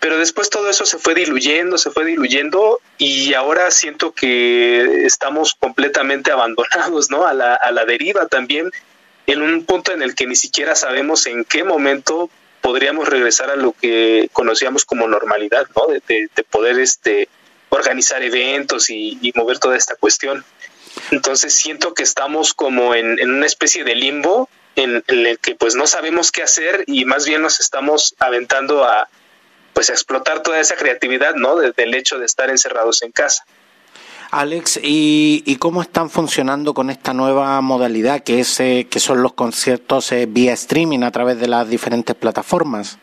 pero 0.00 0.18
después 0.18 0.48
todo 0.48 0.70
eso 0.70 0.86
se 0.86 0.98
fue 0.98 1.14
diluyendo, 1.14 1.76
se 1.76 1.90
fue 1.90 2.06
diluyendo 2.06 2.80
y 2.96 3.34
ahora 3.34 3.70
siento 3.70 4.12
que 4.12 5.04
estamos 5.04 5.54
completamente 5.54 6.32
abandonados, 6.32 7.10
¿no? 7.10 7.26
A 7.26 7.34
la, 7.34 7.54
a 7.54 7.70
la 7.70 7.84
deriva 7.84 8.26
también, 8.26 8.70
en 9.26 9.42
un 9.42 9.64
punto 9.64 9.92
en 9.92 10.02
el 10.02 10.14
que 10.14 10.26
ni 10.26 10.36
siquiera 10.36 10.74
sabemos 10.74 11.26
en 11.26 11.44
qué 11.44 11.62
momento 11.64 12.30
podríamos 12.62 13.08
regresar 13.08 13.50
a 13.50 13.56
lo 13.56 13.72
que 13.72 14.30
conocíamos 14.32 14.84
como 14.84 15.06
normalidad, 15.06 15.66
¿no? 15.76 15.86
De, 15.86 16.02
de, 16.08 16.30
de 16.34 16.44
poder 16.44 16.78
este, 16.78 17.28
organizar 17.68 18.22
eventos 18.22 18.90
y, 18.90 19.18
y, 19.20 19.32
mover 19.34 19.58
toda 19.58 19.76
esta 19.76 19.96
cuestión. 19.96 20.44
Entonces 21.10 21.54
siento 21.54 21.94
que 21.94 22.02
estamos 22.02 22.54
como 22.54 22.94
en, 22.94 23.18
en 23.18 23.30
una 23.30 23.46
especie 23.46 23.84
de 23.84 23.94
limbo 23.94 24.48
en, 24.76 25.04
en, 25.06 25.26
el 25.26 25.38
que 25.38 25.54
pues 25.54 25.74
no 25.74 25.86
sabemos 25.86 26.32
qué 26.32 26.42
hacer 26.42 26.84
y 26.86 27.04
más 27.04 27.26
bien 27.26 27.42
nos 27.42 27.60
estamos 27.60 28.14
aventando 28.18 28.84
a, 28.84 29.08
pues 29.72 29.90
explotar 29.90 30.42
toda 30.42 30.60
esa 30.60 30.76
creatividad, 30.76 31.34
¿no? 31.34 31.56
Desde 31.56 31.82
el 31.84 31.94
hecho 31.94 32.18
de 32.18 32.26
estar 32.26 32.50
encerrados 32.50 33.02
en 33.02 33.12
casa. 33.12 33.44
Alex, 34.30 34.78
¿y, 34.82 35.42
y 35.44 35.56
cómo 35.56 35.82
están 35.82 36.08
funcionando 36.08 36.72
con 36.72 36.88
esta 36.88 37.12
nueva 37.12 37.60
modalidad 37.60 38.22
que 38.22 38.40
es 38.40 38.60
eh, 38.60 38.86
que 38.88 39.00
son 39.00 39.22
los 39.22 39.32
conciertos 39.32 40.12
eh, 40.12 40.26
vía 40.28 40.52
streaming 40.52 41.02
a 41.02 41.10
través 41.10 41.40
de 41.40 41.48
las 41.48 41.68
diferentes 41.68 42.14
plataformas? 42.14 42.98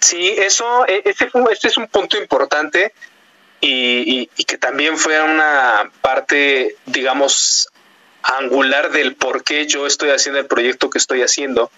Sí, 0.00 0.34
eso, 0.36 0.84
ese, 0.86 1.30
fue, 1.30 1.52
este 1.52 1.68
es 1.68 1.76
un 1.76 1.86
punto 1.86 2.18
importante 2.18 2.92
y, 3.60 4.20
y, 4.20 4.30
y 4.36 4.44
que 4.44 4.58
también 4.58 4.98
fue 4.98 5.22
una 5.22 5.90
parte, 6.00 6.76
digamos, 6.84 7.68
angular 8.22 8.90
del 8.90 9.14
por 9.14 9.44
qué 9.44 9.66
yo 9.66 9.86
estoy 9.86 10.10
haciendo 10.10 10.40
el 10.40 10.46
proyecto 10.46 10.90
que 10.90 10.98
estoy 10.98 11.22
haciendo 11.22 11.70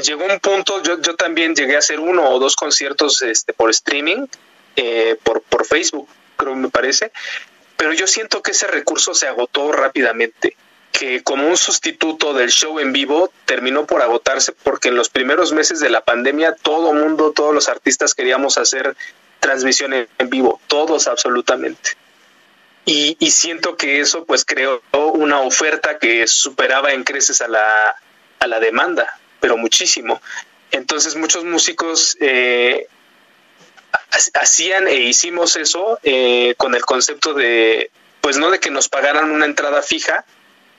llegó 0.00 0.24
un 0.24 0.40
punto, 0.40 0.82
yo, 0.82 1.00
yo 1.00 1.14
también 1.16 1.54
llegué 1.54 1.76
a 1.76 1.80
hacer 1.80 2.00
uno 2.00 2.28
o 2.28 2.38
dos 2.38 2.56
conciertos 2.56 3.22
este, 3.22 3.52
por 3.52 3.70
streaming, 3.70 4.26
eh, 4.76 5.16
por, 5.22 5.42
por 5.42 5.66
Facebook, 5.66 6.08
creo 6.36 6.54
me 6.56 6.68
parece, 6.68 7.12
pero 7.76 7.92
yo 7.92 8.06
siento 8.06 8.42
que 8.42 8.52
ese 8.52 8.66
recurso 8.66 9.14
se 9.14 9.26
agotó 9.26 9.72
rápidamente, 9.72 10.56
que 10.92 11.22
como 11.22 11.48
un 11.48 11.56
sustituto 11.56 12.32
del 12.32 12.50
show 12.50 12.78
en 12.78 12.92
vivo 12.92 13.32
terminó 13.44 13.86
por 13.86 14.02
agotarse 14.02 14.52
porque 14.52 14.88
en 14.88 14.96
los 14.96 15.08
primeros 15.08 15.52
meses 15.52 15.80
de 15.80 15.90
la 15.90 16.02
pandemia 16.02 16.54
todo 16.54 16.92
mundo, 16.92 17.32
todos 17.32 17.54
los 17.54 17.68
artistas 17.68 18.14
queríamos 18.14 18.58
hacer 18.58 18.96
transmisiones 19.40 20.08
en 20.18 20.30
vivo, 20.30 20.60
todos 20.68 21.08
absolutamente. 21.08 21.96
Y, 22.84 23.16
y 23.20 23.30
siento 23.30 23.76
que 23.76 24.00
eso 24.00 24.24
pues 24.24 24.44
creó 24.44 24.82
una 24.92 25.40
oferta 25.40 25.98
que 25.98 26.26
superaba 26.26 26.92
en 26.92 27.04
creces 27.04 27.40
a 27.40 27.48
la, 27.48 27.96
a 28.40 28.46
la 28.46 28.60
demanda 28.60 29.20
pero 29.42 29.56
muchísimo. 29.56 30.22
Entonces 30.70 31.16
muchos 31.16 31.44
músicos 31.44 32.16
eh, 32.20 32.86
hacían 34.40 34.86
e 34.86 35.00
hicimos 35.00 35.56
eso 35.56 35.98
eh, 36.04 36.54
con 36.56 36.76
el 36.76 36.82
concepto 36.82 37.34
de, 37.34 37.90
pues 38.20 38.38
no 38.38 38.50
de 38.50 38.60
que 38.60 38.70
nos 38.70 38.88
pagaran 38.88 39.32
una 39.32 39.44
entrada 39.44 39.82
fija, 39.82 40.24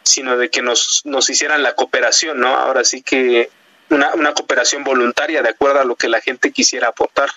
sino 0.03 0.38
de 0.38 0.50
que 0.50 0.62
nos, 0.62 1.01
nos 1.03 1.29
hicieran 1.29 1.62
la 1.62 1.75
cooperación, 1.75 2.39
¿no? 2.39 2.55
Ahora 2.55 2.86
sí 2.86 3.01
que 3.01 3.50
una, 3.89 4.13
una 4.13 4.34
cooperación 4.34 4.86
voluntaria 4.86 5.41
de 5.41 5.50
acuerdo 5.50 5.82
a 5.82 5.86
lo 5.86 5.98
que 5.98 6.08
la 6.08 6.22
gente 6.22 6.51
quisiera 6.51 6.88
aportar. 6.88 7.29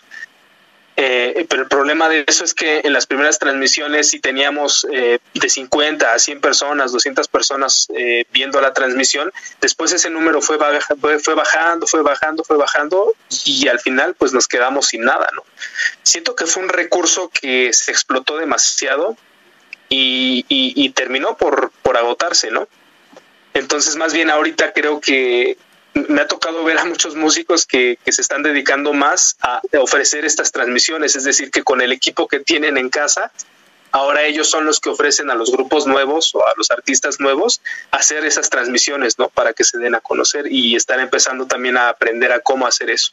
Eh, 0.98 1.44
pero 1.50 1.62
el 1.62 1.68
problema 1.68 2.08
de 2.08 2.24
eso 2.26 2.42
es 2.42 2.54
que 2.54 2.80
en 2.82 2.94
las 2.94 3.06
primeras 3.06 3.38
transmisiones 3.38 4.08
si 4.08 4.18
teníamos 4.18 4.86
eh, 4.90 5.18
de 5.34 5.48
50 5.50 6.14
a 6.14 6.18
100 6.18 6.40
personas, 6.40 6.90
200 6.90 7.28
personas 7.28 7.86
eh, 7.94 8.24
viendo 8.32 8.62
la 8.62 8.72
transmisión, 8.72 9.30
después 9.60 9.92
ese 9.92 10.08
número 10.08 10.40
fue, 10.40 10.56
fue, 11.22 11.34
bajando, 11.34 11.86
fue 11.86 12.02
bajando, 12.02 12.44
fue 12.44 12.56
bajando 12.56 13.14
y 13.44 13.68
al 13.68 13.78
final 13.78 14.14
pues 14.14 14.32
nos 14.32 14.48
quedamos 14.48 14.86
sin 14.86 15.02
nada, 15.02 15.28
¿no? 15.34 15.44
Siento 16.02 16.34
que 16.34 16.46
fue 16.46 16.62
un 16.62 16.70
recurso 16.70 17.30
que 17.30 17.74
se 17.74 17.92
explotó 17.92 18.38
demasiado 18.38 19.18
y, 19.90 20.46
y, 20.48 20.72
y 20.82 20.90
terminó 20.90 21.36
por, 21.36 21.72
por 21.82 21.98
agotarse, 21.98 22.50
¿no? 22.50 22.68
Entonces 23.52 23.96
más 23.96 24.14
bien 24.14 24.30
ahorita 24.30 24.72
creo 24.72 25.00
que 25.00 25.58
me 26.08 26.20
ha 26.20 26.26
tocado 26.26 26.62
ver 26.64 26.78
a 26.78 26.84
muchos 26.84 27.14
músicos 27.14 27.66
que, 27.66 27.98
que, 28.04 28.12
se 28.12 28.22
están 28.22 28.42
dedicando 28.42 28.92
más 28.92 29.36
a 29.40 29.62
ofrecer 29.80 30.24
estas 30.24 30.52
transmisiones, 30.52 31.16
es 31.16 31.24
decir, 31.24 31.50
que 31.50 31.62
con 31.62 31.80
el 31.80 31.92
equipo 31.92 32.28
que 32.28 32.40
tienen 32.40 32.76
en 32.76 32.90
casa, 32.90 33.32
ahora 33.92 34.24
ellos 34.24 34.50
son 34.50 34.66
los 34.66 34.78
que 34.78 34.90
ofrecen 34.90 35.30
a 35.30 35.34
los 35.34 35.50
grupos 35.50 35.86
nuevos 35.86 36.34
o 36.34 36.46
a 36.46 36.52
los 36.56 36.70
artistas 36.70 37.18
nuevos 37.18 37.62
hacer 37.90 38.24
esas 38.26 38.50
transmisiones, 38.50 39.18
¿no? 39.18 39.28
Para 39.30 39.54
que 39.54 39.64
se 39.64 39.78
den 39.78 39.94
a 39.94 40.00
conocer 40.00 40.52
y 40.52 40.76
están 40.76 41.00
empezando 41.00 41.46
también 41.46 41.76
a 41.76 41.88
aprender 41.88 42.32
a 42.32 42.40
cómo 42.40 42.66
hacer 42.66 42.90
eso. 42.90 43.12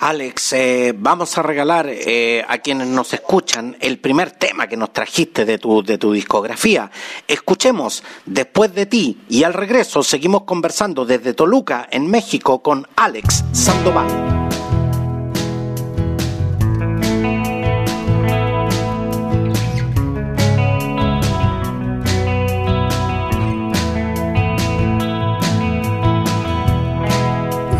Alex, 0.00 0.52
eh, 0.54 0.94
vamos 0.96 1.36
a 1.38 1.42
regalar 1.42 1.86
eh, 1.88 2.44
a 2.46 2.58
quienes 2.58 2.88
nos 2.88 3.12
escuchan 3.14 3.76
el 3.80 3.98
primer 3.98 4.30
tema 4.32 4.66
que 4.66 4.76
nos 4.76 4.92
trajiste 4.92 5.44
de 5.44 5.58
tu, 5.58 5.82
de 5.82 5.98
tu 5.98 6.12
discografía. 6.12 6.90
Escuchemos 7.26 8.02
Después 8.26 8.74
de 8.74 8.86
ti 8.86 9.18
y 9.28 9.44
al 9.44 9.54
regreso 9.54 10.02
seguimos 10.02 10.42
conversando 10.42 11.04
desde 11.04 11.34
Toluca, 11.34 11.86
en 11.90 12.10
México, 12.10 12.62
con 12.62 12.86
Alex 12.96 13.44
Sandoval. 13.52 14.08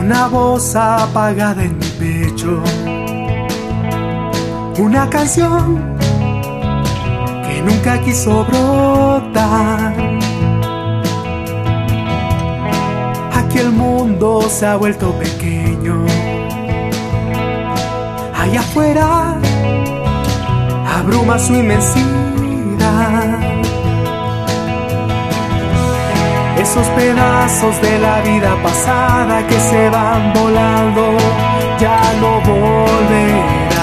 Una 0.00 0.28
voz 0.28 0.76
apagada 0.76 1.64
en 1.64 1.83
Una 4.78 5.08
canción 5.08 5.96
que 7.46 7.62
nunca 7.62 7.98
quiso 8.02 8.44
brotar. 8.44 9.94
Aquí 13.32 13.58
el 13.58 13.70
mundo 13.72 14.42
se 14.50 14.66
ha 14.66 14.76
vuelto 14.76 15.12
pequeño. 15.18 16.04
Allá 18.34 18.60
afuera 18.60 19.38
abruma 20.98 21.38
su 21.38 21.54
inmensidad. 21.54 22.04
Esos 26.74 26.88
pedazos 26.88 27.80
de 27.82 27.98
la 28.00 28.20
vida 28.22 28.60
pasada 28.60 29.46
que 29.46 29.60
se 29.60 29.88
van 29.90 30.32
volando 30.32 31.16
ya 31.78 32.00
no 32.20 32.40
volverán. 32.40 33.74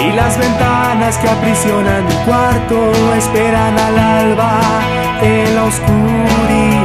Y 0.00 0.12
las 0.16 0.36
ventanas 0.36 1.16
que 1.18 1.28
aprisionan 1.28 2.06
mi 2.06 2.14
cuarto 2.26 2.90
esperan 3.18 3.78
al 3.78 3.96
alba 3.96 4.58
en 5.22 5.54
la 5.54 5.62
oscuridad. 5.62 6.83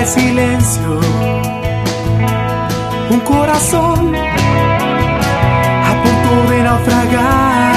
El 0.00 0.06
silencio, 0.06 1.00
un 3.10 3.20
corazón 3.20 4.14
a 5.90 6.02
punto 6.02 6.50
de 6.50 6.62
naufragar. 6.62 7.74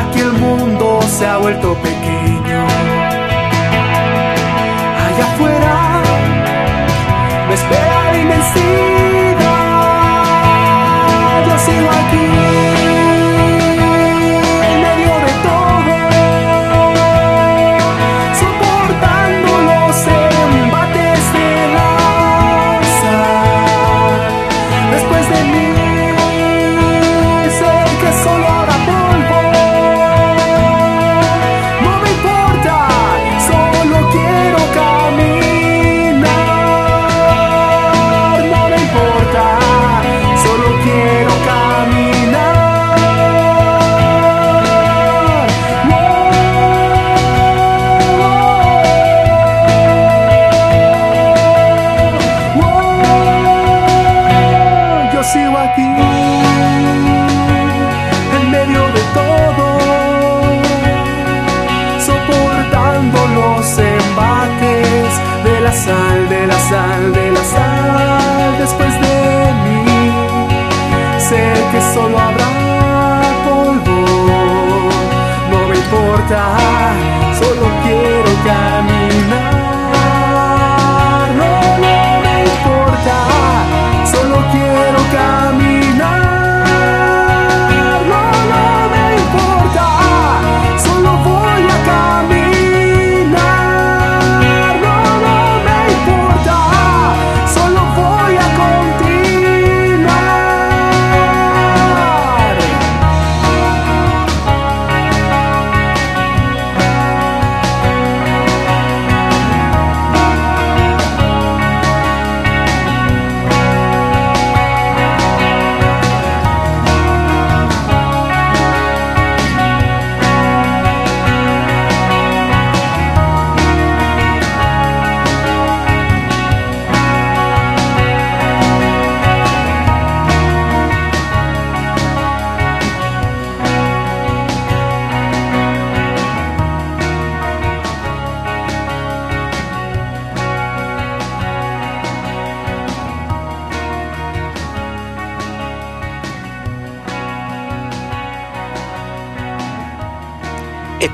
Aquí 0.00 0.20
el 0.20 0.32
mundo 0.32 1.00
se 1.02 1.26
ha 1.26 1.36
vuelto 1.36 1.74
pequeño. 1.74 2.66
Allá 5.04 5.24
afuera 5.32 6.02
me 7.48 7.54
espera 7.54 8.12
la 8.12 8.18
inmensidad. 8.18 9.44
Yo 11.46 11.54
sigo 11.58 11.90
aquí. 11.90 12.43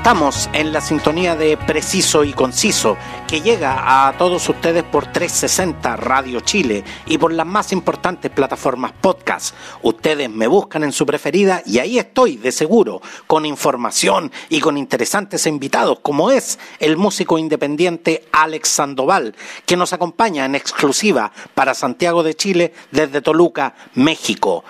Estamos 0.01 0.49
en 0.53 0.73
la 0.73 0.81
sintonía 0.81 1.35
de 1.35 1.57
Preciso 1.57 2.23
y 2.23 2.33
Conciso, 2.33 2.97
que 3.27 3.41
llega 3.41 4.07
a 4.07 4.17
todos 4.17 4.49
ustedes 4.49 4.81
por 4.83 5.05
360 5.05 5.95
Radio 5.95 6.39
Chile 6.39 6.83
y 7.05 7.19
por 7.19 7.31
las 7.31 7.45
más 7.45 7.71
importantes 7.71 8.31
plataformas 8.31 8.93
podcast. 8.99 9.53
Ustedes 9.83 10.27
me 10.27 10.47
buscan 10.47 10.83
en 10.83 10.91
su 10.91 11.05
preferida 11.05 11.61
y 11.67 11.77
ahí 11.77 11.99
estoy, 11.99 12.37
de 12.37 12.51
seguro, 12.51 12.99
con 13.27 13.45
información 13.45 14.31
y 14.49 14.59
con 14.59 14.75
interesantes 14.75 15.45
invitados, 15.45 15.99
como 15.99 16.31
es 16.31 16.57
el 16.79 16.97
músico 16.97 17.37
independiente 17.37 18.25
Alex 18.31 18.69
Sandoval, 18.69 19.35
que 19.67 19.77
nos 19.77 19.93
acompaña 19.93 20.45
en 20.45 20.55
exclusiva 20.55 21.31
para 21.53 21.75
Santiago 21.75 22.23
de 22.23 22.33
Chile 22.33 22.73
desde 22.89 23.21
Toluca, 23.21 23.75
México. 23.93 24.63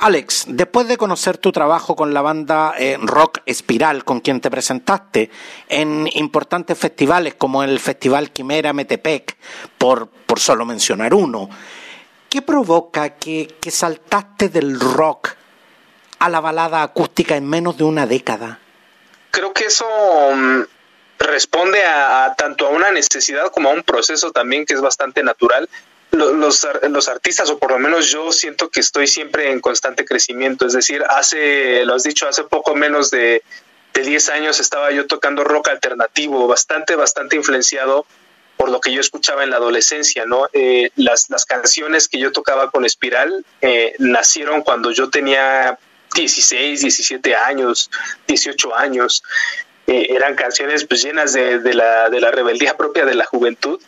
Alex, 0.00 0.44
después 0.48 0.86
de 0.86 0.96
conocer 0.96 1.38
tu 1.38 1.50
trabajo 1.50 1.96
con 1.96 2.14
la 2.14 2.22
banda 2.22 2.74
eh, 2.78 2.96
Rock 3.00 3.40
Espiral, 3.46 4.04
con 4.04 4.20
quien 4.20 4.40
te 4.40 4.48
presentaste 4.48 5.28
en 5.68 6.08
importantes 6.14 6.78
festivales 6.78 7.34
como 7.34 7.64
el 7.64 7.80
Festival 7.80 8.30
Quimera 8.30 8.72
Metepec, 8.72 9.36
por, 9.76 10.08
por 10.08 10.38
solo 10.38 10.64
mencionar 10.64 11.14
uno, 11.14 11.50
¿qué 12.28 12.42
provoca 12.42 13.16
que, 13.16 13.56
que 13.60 13.72
saltaste 13.72 14.48
del 14.48 14.78
rock 14.78 15.30
a 16.20 16.28
la 16.28 16.38
balada 16.40 16.82
acústica 16.82 17.34
en 17.34 17.48
menos 17.48 17.76
de 17.76 17.84
una 17.84 18.06
década? 18.06 18.60
Creo 19.32 19.52
que 19.52 19.64
eso 19.64 19.84
mm, 20.32 20.62
responde 21.18 21.84
a, 21.84 22.34
tanto 22.36 22.68
a 22.68 22.70
una 22.70 22.92
necesidad 22.92 23.50
como 23.50 23.70
a 23.70 23.72
un 23.72 23.82
proceso 23.82 24.30
también 24.30 24.64
que 24.64 24.74
es 24.74 24.80
bastante 24.80 25.24
natural 25.24 25.68
los, 26.10 26.66
los 26.88 27.08
artistas, 27.08 27.50
o 27.50 27.58
por 27.58 27.70
lo 27.70 27.78
menos 27.78 28.10
yo 28.10 28.32
siento 28.32 28.70
que 28.70 28.80
estoy 28.80 29.06
siempre 29.06 29.50
en 29.50 29.60
constante 29.60 30.04
crecimiento. 30.04 30.66
Es 30.66 30.72
decir, 30.72 31.02
hace, 31.08 31.84
lo 31.84 31.94
has 31.94 32.02
dicho, 32.02 32.28
hace 32.28 32.44
poco 32.44 32.74
menos 32.74 33.10
de, 33.10 33.42
de 33.94 34.02
10 34.02 34.28
años 34.30 34.60
estaba 34.60 34.90
yo 34.90 35.06
tocando 35.06 35.44
rock 35.44 35.68
alternativo, 35.68 36.46
bastante, 36.46 36.96
bastante 36.96 37.36
influenciado 37.36 38.06
por 38.56 38.70
lo 38.70 38.80
que 38.80 38.92
yo 38.92 39.00
escuchaba 39.00 39.44
en 39.44 39.50
la 39.50 39.56
adolescencia, 39.56 40.24
¿no? 40.26 40.48
Eh, 40.52 40.90
las, 40.96 41.30
las 41.30 41.44
canciones 41.44 42.08
que 42.08 42.18
yo 42.18 42.32
tocaba 42.32 42.70
con 42.72 42.84
Espiral 42.84 43.44
eh, 43.60 43.94
nacieron 44.00 44.62
cuando 44.62 44.90
yo 44.90 45.10
tenía 45.10 45.78
16, 46.16 46.80
17 46.80 47.36
años, 47.36 47.88
18 48.26 48.74
años. 48.74 49.22
Eh, 49.86 50.08
eran 50.10 50.34
canciones 50.34 50.84
pues 50.86 51.02
llenas 51.02 51.32
de, 51.32 51.60
de 51.60 51.72
la, 51.72 52.10
de 52.10 52.20
la 52.20 52.32
rebeldía 52.32 52.76
propia 52.76 53.04
de 53.04 53.14
la 53.14 53.24
juventud 53.24 53.80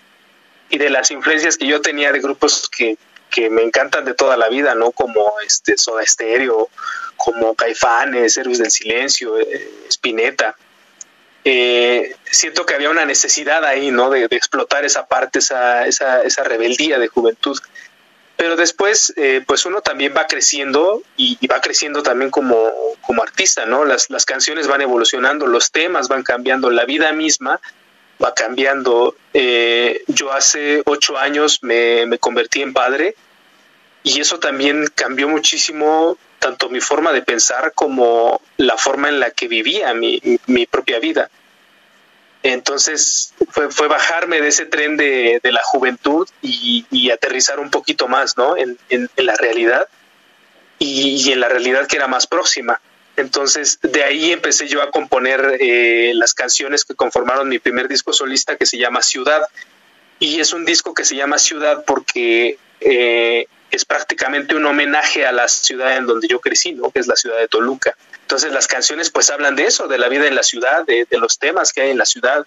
y 0.70 0.78
de 0.78 0.88
las 0.88 1.10
influencias 1.10 1.56
que 1.56 1.66
yo 1.66 1.80
tenía 1.82 2.12
de 2.12 2.20
grupos 2.20 2.68
que, 2.68 2.96
que 3.28 3.50
me 3.50 3.62
encantan 3.62 4.04
de 4.04 4.14
toda 4.14 4.36
la 4.36 4.48
vida, 4.48 4.74
¿no? 4.74 4.92
Como 4.92 5.34
este 5.46 5.76
Soda 5.76 6.06
Stereo, 6.06 6.68
como 7.16 7.54
Caifanes, 7.54 8.36
Héroes 8.36 8.58
del 8.58 8.70
Silencio, 8.70 9.38
eh, 9.38 9.70
Spinetta. 9.88 10.56
Eh, 11.44 12.16
siento 12.24 12.64
que 12.64 12.74
había 12.74 12.90
una 12.90 13.04
necesidad 13.04 13.64
ahí, 13.64 13.90
¿no? 13.90 14.10
De, 14.10 14.28
de 14.28 14.36
explotar 14.36 14.84
esa 14.84 15.06
parte, 15.06 15.40
esa, 15.40 15.86
esa, 15.86 16.22
esa 16.22 16.44
rebeldía 16.44 16.98
de 16.98 17.08
juventud. 17.08 17.58
Pero 18.36 18.56
después, 18.56 19.12
eh, 19.16 19.42
pues 19.46 19.66
uno 19.66 19.82
también 19.82 20.14
va 20.16 20.26
creciendo 20.26 21.02
y, 21.16 21.36
y 21.40 21.46
va 21.46 21.60
creciendo 21.60 22.02
también 22.02 22.30
como, 22.30 22.72
como 23.02 23.22
artista, 23.22 23.66
¿no? 23.66 23.84
Las, 23.84 24.08
las 24.08 24.24
canciones 24.24 24.66
van 24.66 24.80
evolucionando, 24.80 25.46
los 25.46 25.70
temas 25.72 26.08
van 26.08 26.22
cambiando, 26.22 26.70
la 26.70 26.84
vida 26.86 27.12
misma 27.12 27.60
va 28.22 28.34
cambiando. 28.34 29.14
Eh, 29.32 30.04
yo 30.08 30.32
hace 30.32 30.82
ocho 30.86 31.18
años 31.18 31.60
me, 31.62 32.06
me 32.06 32.18
convertí 32.18 32.62
en 32.62 32.72
padre 32.72 33.14
y 34.02 34.20
eso 34.20 34.38
también 34.38 34.86
cambió 34.94 35.28
muchísimo 35.28 36.16
tanto 36.38 36.70
mi 36.70 36.80
forma 36.80 37.12
de 37.12 37.22
pensar 37.22 37.72
como 37.74 38.40
la 38.56 38.76
forma 38.76 39.08
en 39.08 39.20
la 39.20 39.30
que 39.30 39.46
vivía 39.46 39.92
mi, 39.94 40.20
mi 40.46 40.66
propia 40.66 40.98
vida. 40.98 41.30
Entonces 42.42 43.34
fue, 43.50 43.70
fue 43.70 43.88
bajarme 43.88 44.40
de 44.40 44.48
ese 44.48 44.64
tren 44.64 44.96
de, 44.96 45.40
de 45.42 45.52
la 45.52 45.60
juventud 45.62 46.26
y, 46.40 46.86
y 46.90 47.10
aterrizar 47.10 47.60
un 47.60 47.70
poquito 47.70 48.08
más 48.08 48.38
¿no? 48.38 48.56
en, 48.56 48.78
en, 48.88 49.10
la 49.16 49.34
realidad 49.34 49.86
y 50.78 51.30
en 51.30 51.40
la 51.40 51.48
realidad 51.50 51.86
que 51.86 51.98
era 51.98 52.06
más 52.06 52.26
próxima. 52.26 52.80
Entonces, 53.16 53.78
de 53.82 54.02
ahí 54.04 54.32
empecé 54.32 54.68
yo 54.68 54.82
a 54.82 54.90
componer 54.90 55.58
eh, 55.60 56.12
las 56.14 56.34
canciones 56.34 56.84
que 56.84 56.94
conformaron 56.94 57.48
mi 57.48 57.58
primer 57.58 57.88
disco 57.88 58.12
solista 58.12 58.56
que 58.56 58.66
se 58.66 58.78
llama 58.78 59.02
Ciudad. 59.02 59.42
Y 60.18 60.40
es 60.40 60.52
un 60.52 60.64
disco 60.64 60.94
que 60.94 61.04
se 61.04 61.16
llama 61.16 61.38
Ciudad 61.38 61.84
porque 61.86 62.58
eh, 62.80 63.46
es 63.70 63.84
prácticamente 63.84 64.54
un 64.54 64.66
homenaje 64.66 65.26
a 65.26 65.32
la 65.32 65.48
ciudad 65.48 65.96
en 65.96 66.06
donde 66.06 66.28
yo 66.28 66.40
crecí, 66.40 66.72
¿no? 66.72 66.90
que 66.90 67.00
es 67.00 67.06
la 67.06 67.16
ciudad 67.16 67.38
de 67.38 67.48
Toluca. 67.48 67.96
Entonces 68.22 68.52
las 68.52 68.66
canciones 68.66 69.10
pues 69.10 69.30
hablan 69.30 69.56
de 69.56 69.66
eso, 69.66 69.86
de 69.86 69.98
la 69.98 70.08
vida 70.08 70.26
en 70.26 70.34
la 70.34 70.42
ciudad, 70.42 70.84
de, 70.86 71.06
los 71.12 71.38
temas 71.38 71.72
que 71.72 71.82
hay 71.82 71.90
en 71.90 71.98
la 71.98 72.04
ciudad, 72.04 72.46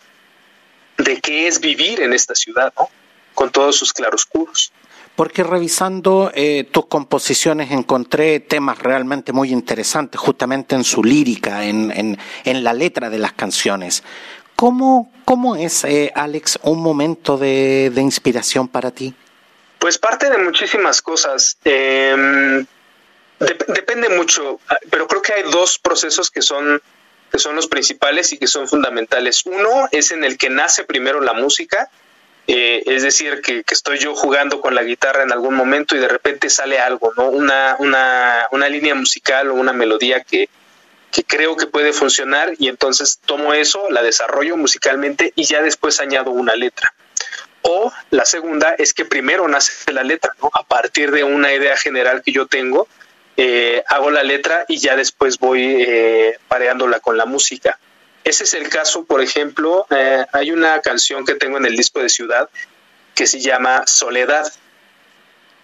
de 0.98 1.20
qué 1.22 1.48
es 1.48 1.60
vivir 1.60 2.02
en 2.02 2.14
esta 2.14 2.36
ciudad, 2.36 2.74
¿no? 2.78 2.90
con 3.34 3.52
todos 3.52 3.76
sus 3.76 3.94
claroscuros 3.94 4.72
porque 5.16 5.44
revisando 5.44 6.32
eh, 6.34 6.66
tus 6.72 6.88
composiciones 6.88 7.72
encontré 7.72 8.40
temas 8.40 8.80
realmente 8.80 9.32
muy 9.32 9.52
interesantes, 9.52 10.20
justamente 10.20 10.76
en 10.76 10.84
su 10.84 11.04
lírica, 11.04 11.66
en, 11.66 12.18
en, 12.44 12.64
la 12.64 12.74
letra 12.74 13.10
de 13.10 13.20
las 13.20 13.34
canciones. 13.34 14.04
¿Cómo, 14.56 15.12
cómo 15.26 15.56
es, 15.56 15.84
eh, 15.84 16.12
Alex, 16.16 16.60
un 16.64 16.82
momento 16.82 17.38
de, 17.38 17.92
de, 17.94 18.02
inspiración 18.02 18.68
para 18.68 18.92
ti? 18.92 19.14
Pues 19.80 19.98
parte 19.98 20.30
de 20.30 20.38
muchísimas 20.38 21.02
cosas. 21.02 21.58
Em, 21.64 22.66
depende 23.40 24.10
mucho, 24.10 24.60
pero 24.90 25.08
creo 25.08 25.22
que 25.22 25.34
hay 25.34 25.44
dos 25.52 25.80
procesos 25.80 26.32
que 26.32 26.42
son 26.42 26.82
que 27.32 27.40
son 27.40 27.56
los 27.56 27.68
principales 27.68 28.32
y 28.32 28.38
que 28.38 28.46
son 28.46 28.68
fundamentales. 28.68 29.44
Uno 29.48 29.88
es 29.92 30.12
en 30.12 30.24
el 30.24 30.38
que 30.38 30.52
nace 30.52 30.84
primero 30.84 31.20
la 31.20 31.34
música, 31.34 31.90
eh, 32.48 32.84
es 32.86 33.04
decir, 33.04 33.42
que, 33.42 33.64
estoy 33.70 34.00
yo 34.00 34.16
jugando 34.16 34.60
con 34.60 34.76
la 34.76 34.84
guitarra 34.84 35.24
en 35.24 35.32
algún 35.32 35.56
momento 35.56 35.96
y 35.96 36.00
de 36.00 36.08
repente 36.08 36.50
sale 36.50 36.80
algo, 36.80 37.14
¿no? 37.16 37.30
Una, 37.30 37.76
una, 37.80 38.48
una 38.52 38.70
línea 38.70 38.96
musical 38.96 39.50
o 39.50 39.54
una 39.54 39.72
melodía 39.72 40.24
que, 40.24 40.50
que 41.12 41.24
creo 41.24 41.56
que 41.56 41.68
puede 41.68 41.94
funcionar 41.94 42.54
y 42.60 42.68
entonces 42.68 43.20
tomo 43.26 43.54
eso, 43.54 43.90
la 43.90 44.02
desarrollo 44.02 44.58
musicalmente 44.58 45.32
y 45.36 45.46
ya 45.46 45.62
después 45.62 46.00
añado 46.00 46.32
una 46.32 46.56
letra. 46.56 46.94
O 47.62 47.94
la 48.10 48.26
segunda 48.26 48.76
es 48.78 48.94
que 48.94 49.06
primero 49.06 49.48
nace 49.48 49.94
la 49.94 50.04
letra, 50.04 50.34
¿no? 50.42 50.52
A 50.54 50.64
partir 50.64 51.12
de 51.12 51.24
una 51.24 51.54
idea 51.54 51.78
general 51.78 52.22
que 52.24 52.34
yo 52.34 52.46
tengo, 52.48 52.90
eh, 53.38 53.84
hago 53.88 54.12
la 54.12 54.24
letra 54.24 54.66
y 54.68 54.78
ya 54.78 54.96
después 54.98 55.40
voy 55.40 55.64
eh, 55.88 56.38
pareándola 56.50 57.00
con 57.00 57.16
la 57.18 57.26
música. 57.26 57.80
Ese 58.24 58.46
es 58.46 58.54
el 58.54 58.70
caso, 58.70 59.04
por 59.04 59.22
ejemplo, 59.22 59.86
eh, 59.90 60.26
hay 60.32 60.52
una 60.52 60.80
canción 60.82 61.26
que 61.26 61.36
tengo 61.36 61.58
en 61.58 61.66
el 61.66 61.76
disco 61.76 62.00
de 62.00 62.10
Ciudad 62.10 62.50
que 63.16 63.28
se 63.28 63.40
llama 63.40 63.84
Soledad. 63.86 64.52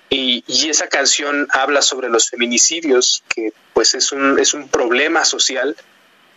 Y, 0.10 0.44
esa 0.70 0.88
canción 0.88 1.48
habla 1.52 1.82
sobre 1.82 2.10
los 2.10 2.30
feminicidios, 2.30 3.24
que 3.34 3.54
pues 3.74 3.94
es 3.94 4.12
un, 4.12 4.40
es 4.40 4.54
un 4.54 4.68
problema 4.68 5.24
social 5.24 5.76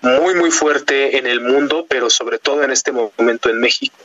muy, 0.02 0.34
muy 0.34 0.50
fuerte 0.50 1.16
en 1.18 1.26
el 1.26 1.40
mundo, 1.40 1.86
pero 1.88 2.10
sobre 2.10 2.38
todo 2.38 2.62
en 2.62 2.70
este 2.70 2.92
momento 2.92 3.48
en 3.48 3.60
México. 3.60 3.96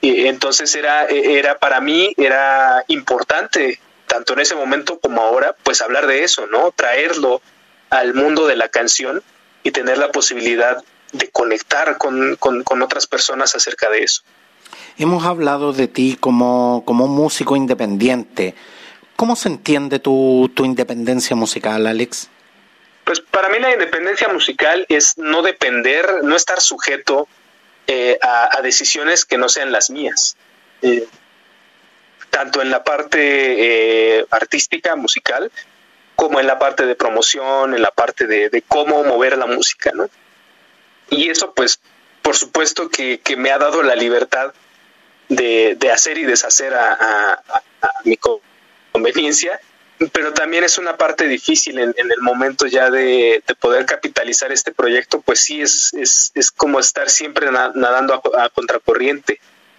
Y 0.00 0.26
entonces 0.26 0.74
era, 0.74 1.06
era 1.06 1.58
para 1.58 1.80
mí, 1.80 2.12
era 2.16 2.84
importante, 2.88 3.78
tanto 4.06 4.32
en 4.32 4.40
ese 4.40 4.56
momento 4.56 4.98
como 4.98 5.22
ahora, 5.22 5.54
pues 5.62 5.80
hablar 5.80 6.06
de 6.06 6.24
eso, 6.24 6.46
¿no? 6.48 6.72
Traerlo 6.72 7.40
al 7.88 8.14
mundo 8.14 8.46
de 8.46 8.56
la 8.56 8.68
canción 8.68 9.22
y 9.62 9.70
tener 9.70 9.98
la 9.98 10.10
posibilidad 10.10 10.82
de 11.12 11.30
conectar 11.30 11.98
con, 11.98 12.36
con, 12.36 12.82
otras 12.82 13.06
personas 13.06 13.54
acerca 13.54 13.90
de 13.90 14.02
eso. 14.02 14.22
Hemos 14.98 15.24
hablado 15.24 15.72
de 15.72 15.88
ti 15.88 16.16
como, 16.18 16.82
como 16.86 17.06
músico 17.06 17.56
independiente. 17.56 18.54
¿Cómo 19.16 19.36
se 19.36 19.48
entiende 19.48 19.98
tu, 19.98 20.50
tu 20.54 20.64
independencia 20.64 21.36
musical, 21.36 21.86
Alex? 21.86 22.28
Pues 23.04 23.20
para 23.20 23.48
mí 23.48 23.58
la 23.58 23.72
independencia 23.72 24.28
musical 24.28 24.86
es 24.88 25.18
no 25.18 25.42
depender, 25.42 26.22
no 26.22 26.36
estar 26.36 26.60
sujeto 26.60 27.28
eh, 27.86 28.18
a, 28.22 28.60
decisiones 28.62 29.24
que 29.24 29.38
no 29.38 29.48
sean 29.48 29.72
las 29.72 29.90
mías. 29.90 30.36
Eh, 30.82 31.06
tanto 32.30 32.62
en 32.62 32.70
la 32.70 32.82
parte 32.84 34.18
eh, 34.18 34.26
artística, 34.30 34.96
musical, 34.96 35.50
como 36.16 36.40
en 36.40 36.46
la 36.46 36.58
parte 36.58 36.86
de 36.86 36.94
promoción, 36.94 37.74
en 37.74 37.82
la 37.82 37.90
parte 37.90 38.26
de, 38.26 38.48
de 38.48 38.62
cómo 38.62 39.04
mover 39.04 39.36
la 39.36 39.46
música, 39.46 39.90
¿no? 39.94 40.08
Y 41.12 41.28
eso, 41.28 41.52
pues, 41.52 41.78
por 42.22 42.36
supuesto 42.36 42.88
que, 42.88 43.20
me 43.36 43.50
ha 43.50 43.58
dado 43.58 43.82
la 43.82 43.94
libertad 43.94 44.52
de, 45.28 45.76
hacer 45.92 46.18
y 46.18 46.24
deshacer 46.24 46.74
a, 46.74 47.42
mi 48.04 48.18
conveniencia, 48.92 49.60
pero 50.12 50.32
también 50.32 50.64
es 50.64 50.78
una 50.78 50.96
parte 50.96 51.28
difícil 51.28 51.78
en, 51.78 51.94
el 51.96 52.20
momento 52.22 52.66
ya 52.66 52.90
de, 52.90 53.44
poder 53.60 53.84
capitalizar 53.84 54.52
este 54.52 54.72
proyecto, 54.72 55.20
pues 55.20 55.40
sí, 55.40 55.60
es, 55.60 55.92
es, 55.92 56.32
es 56.34 56.50
como 56.50 56.80
estar 56.80 57.10
siempre 57.10 57.52
nadando 57.52 58.22
a, 58.38 58.48
contracorriente. 58.48 59.38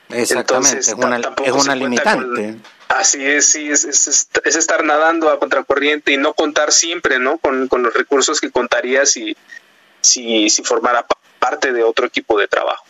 Exactamente, 0.10 0.80
es 0.80 0.94
una, 0.94 1.76
limitante. 1.76 2.58
así 2.90 3.26
es, 3.26 3.48
sí, 3.48 3.72
es, 3.72 3.86
es, 3.86 4.56
estar 4.56 4.84
nadando 4.84 5.32
a 5.32 5.40
contracorriente 5.40 6.12
y 6.12 6.18
no 6.18 6.36
contar 6.36 6.72
siempre, 6.72 7.18
¿no? 7.18 7.40
Con, 7.40 7.68
con 7.68 7.82
los 7.82 7.94
recursos 7.96 8.40
que 8.40 8.52
contarías 8.52 9.10
si, 9.10 9.36
si, 10.02 10.50
si 10.52 10.64
formara 10.64 11.08
parte 11.08 11.23
de 11.52 11.84
otro 11.84 12.06
equipo 12.06 12.40
de 12.40 12.48
trabajo. 12.48 12.86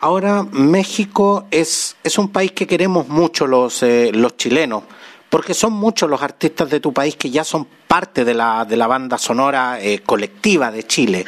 Ahora, 0.00 0.44
México 0.44 1.46
es, 1.50 1.96
es 2.04 2.18
un 2.18 2.28
país 2.28 2.52
que 2.52 2.66
queremos 2.66 3.08
mucho 3.08 3.46
los, 3.46 3.82
eh, 3.82 4.10
los 4.12 4.36
chilenos, 4.36 4.84
porque 5.28 5.54
son 5.54 5.72
muchos 5.72 6.08
los 6.08 6.22
artistas 6.22 6.70
de 6.70 6.80
tu 6.80 6.92
país 6.92 7.16
que 7.16 7.30
ya 7.30 7.44
son 7.44 7.66
parte 7.86 8.24
de 8.24 8.34
la, 8.34 8.64
de 8.64 8.76
la 8.76 8.86
banda 8.86 9.18
sonora 9.18 9.80
eh, 9.80 10.00
colectiva 10.00 10.70
de 10.70 10.84
Chile. 10.84 11.24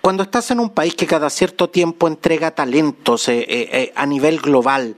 Cuando 0.00 0.22
estás 0.22 0.50
en 0.50 0.60
un 0.60 0.70
país 0.70 0.94
que 0.94 1.06
cada 1.06 1.30
cierto 1.30 1.68
tiempo 1.68 2.08
entrega 2.08 2.52
talentos 2.52 3.28
eh, 3.28 3.92
a 3.94 4.06
nivel 4.06 4.40
global, 4.40 4.96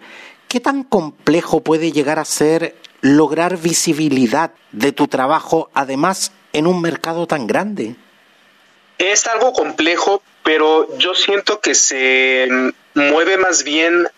¿qué 0.48 0.60
tan 0.60 0.82
complejo 0.82 1.60
puede 1.60 1.92
llegar 1.92 2.18
a 2.18 2.24
ser 2.24 2.76
lograr 3.00 3.58
visibilidad 3.58 4.52
de 4.72 4.92
tu 4.92 5.08
trabajo, 5.08 5.70
además 5.72 6.32
en 6.52 6.66
un 6.66 6.80
mercado 6.80 7.26
tan 7.26 7.46
grande? 7.46 7.96
Es 8.98 9.28
algo 9.28 9.52
complejo, 9.52 10.22
pero 10.42 10.88
yo 10.98 11.14
siento 11.14 11.60
que 11.60 11.74
se 11.76 12.48
mueve 12.94 13.36
más 13.36 13.62
bien 13.62 14.08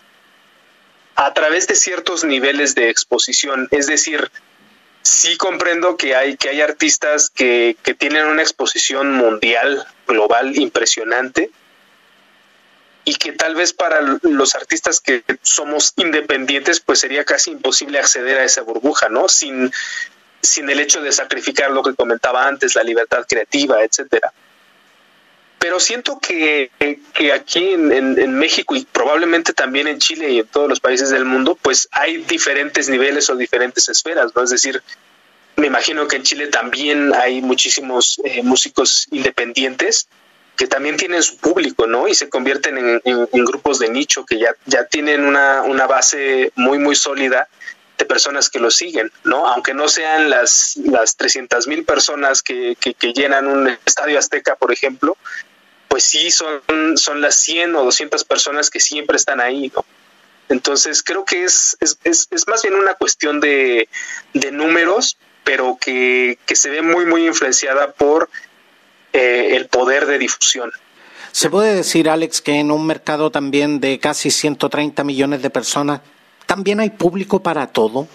a 1.15 1.33
través 1.33 1.67
de 1.67 1.75
ciertos 1.75 2.23
niveles 2.23 2.73
de 2.73 2.89
exposición. 2.89 3.67
Es 3.69 3.85
decir, 3.85 4.31
sí 5.03 5.37
comprendo 5.37 5.97
que 5.97 6.15
hay, 6.15 6.35
que 6.35 6.49
hay 6.49 6.61
artistas 6.61 7.29
que, 7.29 7.77
que 7.83 7.93
tienen 7.93 8.25
una 8.25 8.41
exposición 8.41 9.13
mundial, 9.13 9.85
global, 10.07 10.57
impresionante, 10.57 11.51
y 13.05 13.15
que 13.15 13.33
tal 13.33 13.53
vez 13.55 13.73
para 13.73 14.01
los 14.23 14.55
artistas 14.55 14.99
que 14.99 15.23
somos 15.43 15.93
independientes, 15.97 16.79
pues 16.79 16.99
sería 16.99 17.23
casi 17.23 17.51
imposible 17.51 17.99
acceder 17.99 18.39
a 18.39 18.45
esa 18.45 18.61
burbuja, 18.61 19.09
¿no? 19.09 19.27
Sin, 19.27 19.71
sin 20.41 20.69
el 20.71 20.79
hecho 20.79 21.01
de 21.01 21.11
sacrificar 21.11 21.69
lo 21.69 21.83
que 21.83 21.93
comentaba 21.93 22.47
antes, 22.47 22.75
la 22.75 22.83
libertad 22.83 23.25
creativa, 23.27 23.83
etcétera 23.83 24.33
pero 25.61 25.79
siento 25.79 26.17
que, 26.19 26.71
aquí 27.31 27.69
en, 27.73 28.33
México 28.33 28.75
y 28.75 28.83
probablemente 28.83 29.53
también 29.53 29.87
en 29.87 29.99
Chile 29.99 30.31
y 30.31 30.39
en 30.39 30.47
todos 30.47 30.67
los 30.67 30.79
países 30.79 31.11
del 31.11 31.23
mundo, 31.23 31.55
pues 31.61 31.87
hay 31.91 32.17
diferentes 32.17 32.89
niveles 32.89 33.29
o 33.29 33.35
diferentes 33.35 33.87
esferas, 33.87 34.31
¿no? 34.35 34.41
Es 34.41 34.49
decir, 34.49 34.81
me 35.57 35.67
imagino 35.67 36.07
que 36.07 36.15
en 36.15 36.23
Chile 36.23 36.47
también 36.47 37.13
hay 37.13 37.43
muchísimos 37.43 38.19
eh, 38.23 38.41
músicos 38.41 39.07
independientes 39.11 40.07
que 40.57 40.65
también 40.65 40.97
tienen 40.97 41.21
su 41.21 41.37
público, 41.37 41.85
¿no? 41.85 42.07
Y 42.07 42.15
se 42.15 42.27
convierten 42.27 42.99
en, 43.03 43.45
grupos 43.45 43.77
de 43.77 43.89
nicho 43.89 44.25
que 44.25 44.39
ya, 44.39 44.55
ya 44.65 44.85
tienen 44.85 45.23
una, 45.23 45.61
una 45.61 45.85
base 45.85 46.51
muy, 46.55 46.79
muy 46.79 46.95
sólida 46.95 47.47
de 47.99 48.05
personas 48.05 48.49
que 48.49 48.59
lo 48.59 48.71
siguen, 48.71 49.11
¿no? 49.23 49.45
Aunque 49.45 49.75
no 49.75 49.87
sean 49.87 50.31
las, 50.31 50.75
las 50.77 51.17
300 51.17 51.67
mil 51.67 51.85
personas 51.85 52.41
que, 52.41 52.75
que, 52.79 53.13
llenan 53.13 53.45
un 53.45 53.77
estadio 53.85 54.17
azteca, 54.17 54.55
por 54.55 54.71
ejemplo, 54.71 55.17
pues 55.91 56.05
sí 56.05 56.31
son, 56.31 56.61
son 56.95 57.19
las 57.19 57.35
100 57.35 57.75
o 57.75 57.83
200 57.83 58.23
personas 58.23 58.69
que 58.69 58.79
siempre 58.79 59.17
están 59.17 59.41
ahí, 59.41 59.69
¿no? 59.75 59.83
Entonces 60.47 61.03
creo 61.03 61.25
que 61.25 61.43
es, 61.43 61.75
es, 61.81 61.97
es, 62.31 62.47
más 62.47 62.61
bien 62.61 62.75
una 62.75 62.93
cuestión 62.93 63.41
de, 63.41 63.89
de 64.33 64.51
números, 64.53 65.17
pero 65.43 65.77
que, 65.79 66.39
que, 66.45 66.55
se 66.55 66.69
ve 66.69 66.81
muy, 66.81 67.05
muy 67.05 67.27
influenciada 67.27 67.91
por 67.91 68.29
eh, 69.11 69.49
el 69.57 69.67
poder 69.67 70.05
de 70.05 70.17
difusión. 70.17 70.71
¿Se 71.33 71.49
puede 71.49 71.75
decir, 71.75 72.09
Alex, 72.09 72.39
que 72.39 72.53
en 72.53 72.71
un 72.71 72.87
mercado 72.87 73.29
también 73.29 73.81
de 73.81 73.99
casi 73.99 74.31
130 74.31 75.03
millones 75.03 75.41
de 75.41 75.49
personas, 75.49 75.99
también 76.45 76.79
hay 76.79 76.91
público 76.91 77.43
para 77.43 77.67
todo? 77.67 78.07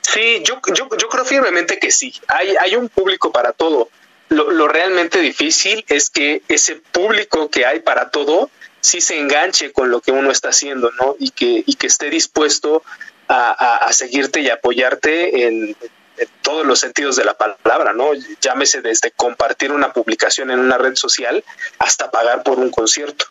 Sí, 0.00 0.42
yo, 0.42 0.60
yo, 0.74 0.88
yo 0.98 1.08
creo 1.08 1.24
firmemente 1.24 1.78
que 1.78 1.92
sí. 1.92 2.12
Hay, 2.26 2.56
hay 2.56 2.74
un 2.74 2.88
público 2.88 3.30
para 3.30 3.52
todo 3.52 3.88
lo, 4.30 4.68
realmente 4.68 5.20
difícil 5.20 5.84
es 5.88 6.08
que 6.08 6.42
ese 6.48 6.76
público 6.76 7.50
que 7.50 7.66
hay 7.66 7.80
para 7.80 8.10
todo 8.10 8.48
sí 8.80 9.00
se 9.00 9.18
enganche 9.18 9.72
con 9.72 9.90
lo 9.90 10.00
que 10.00 10.12
uno 10.12 10.30
está 10.30 10.50
haciendo, 10.50 10.90
¿no? 11.00 11.16
Y 11.18 11.30
que, 11.30 11.64
y 11.66 11.74
que 11.74 11.88
esté 11.88 12.08
dispuesto 12.10 12.82
a, 13.28 13.88
seguirte 13.92 14.40
y 14.40 14.48
apoyarte 14.48 15.46
en, 15.46 15.76
todos 16.42 16.66
los 16.66 16.78
sentidos 16.78 17.16
de 17.16 17.24
la 17.24 17.34
palabra, 17.34 17.92
¿no? 17.92 18.10
Llámese 18.40 18.82
desde 18.82 19.10
compartir 19.10 19.72
una 19.72 19.92
publicación 19.92 20.50
en 20.50 20.58
una 20.58 20.76
red 20.76 20.94
social 20.94 21.42
hasta 21.78 22.10
pagar 22.10 22.42
por 22.42 22.58
un 22.58 22.70
concierto. 22.70 23.24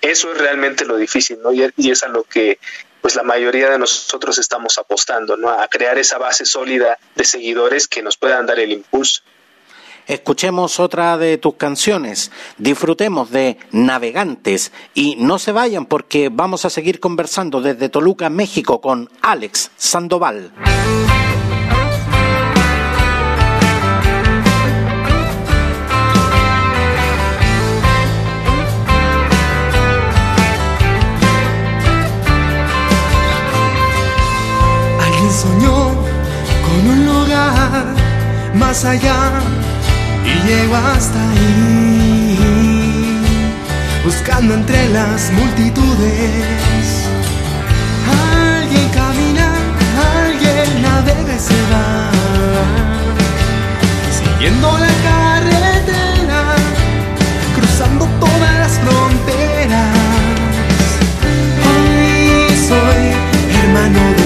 Eso 0.00 0.32
es 0.32 0.38
realmente 0.38 0.84
lo 0.84 0.96
difícil, 0.96 1.38
¿no? 1.40 1.52
Y, 1.52 1.70
y 1.76 1.90
es 1.90 2.02
a 2.02 2.08
lo 2.08 2.24
que 2.24 2.58
pues 3.00 3.14
la 3.14 3.22
mayoría 3.22 3.70
de 3.70 3.78
nosotros 3.78 4.38
estamos 4.38 4.78
apostando, 4.78 5.36
¿no? 5.36 5.50
A 5.50 5.68
crear 5.68 5.98
esa 5.98 6.18
base 6.18 6.44
sólida 6.44 6.98
de 7.14 7.24
seguidores 7.24 7.86
que 7.86 8.02
nos 8.02 8.16
puedan 8.16 8.46
dar 8.46 8.58
el 8.58 8.72
impulso. 8.72 9.22
Escuchemos 10.06 10.78
otra 10.78 11.18
de 11.18 11.36
tus 11.36 11.54
canciones, 11.54 12.30
disfrutemos 12.58 13.30
de 13.32 13.58
Navegantes. 13.72 14.70
Y 14.94 15.16
no 15.16 15.40
se 15.40 15.50
vayan 15.50 15.86
porque 15.86 16.28
vamos 16.32 16.64
a 16.64 16.70
seguir 16.70 17.00
conversando 17.00 17.60
desde 17.60 17.88
Toluca, 17.88 18.30
México 18.30 18.80
con 18.80 19.10
Alex 19.20 19.72
Sandoval. 19.76 20.52
Alguien 35.00 35.32
soñó 35.32 35.94
con 36.64 36.90
un 36.90 37.06
lugar 37.06 37.86
más 38.54 38.84
allá 38.84 39.55
y 40.26 40.46
llegó 40.46 40.76
hasta 40.76 41.30
ahí, 41.30 42.38
buscando 44.04 44.54
entre 44.54 44.88
las 44.88 45.30
multitudes. 45.32 47.06
Alguien 48.58 48.88
camina, 48.90 49.48
alguien 50.18 50.82
navega 50.82 51.34
y 51.34 51.38
se 51.38 51.60
va, 51.72 52.10
siguiendo 54.18 54.78
la 54.78 54.92
carretera, 55.08 56.40
cruzando 57.56 58.06
todas 58.20 58.54
las 58.58 58.72
fronteras. 58.80 59.96
Hoy 61.66 62.50
soy 62.68 63.02
hermano 63.60 64.02
del 64.16 64.25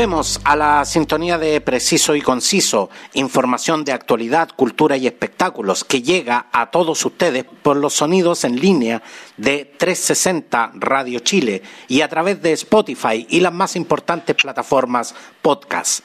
Volvemos 0.00 0.40
a 0.44 0.56
la 0.56 0.82
sintonía 0.86 1.36
de 1.36 1.60
Preciso 1.60 2.14
y 2.16 2.22
Conciso, 2.22 2.88
información 3.12 3.84
de 3.84 3.92
actualidad, 3.92 4.48
cultura 4.56 4.96
y 4.96 5.06
espectáculos 5.06 5.84
que 5.84 6.00
llega 6.00 6.46
a 6.52 6.70
todos 6.70 7.04
ustedes 7.04 7.44
por 7.62 7.76
los 7.76 7.92
sonidos 7.92 8.44
en 8.44 8.58
línea 8.58 9.02
de 9.36 9.66
360 9.76 10.70
Radio 10.76 11.18
Chile 11.18 11.60
y 11.86 12.00
a 12.00 12.08
través 12.08 12.40
de 12.40 12.52
Spotify 12.52 13.26
y 13.28 13.40
las 13.40 13.52
más 13.52 13.76
importantes 13.76 14.36
plataformas 14.36 15.14
podcast. 15.42 16.02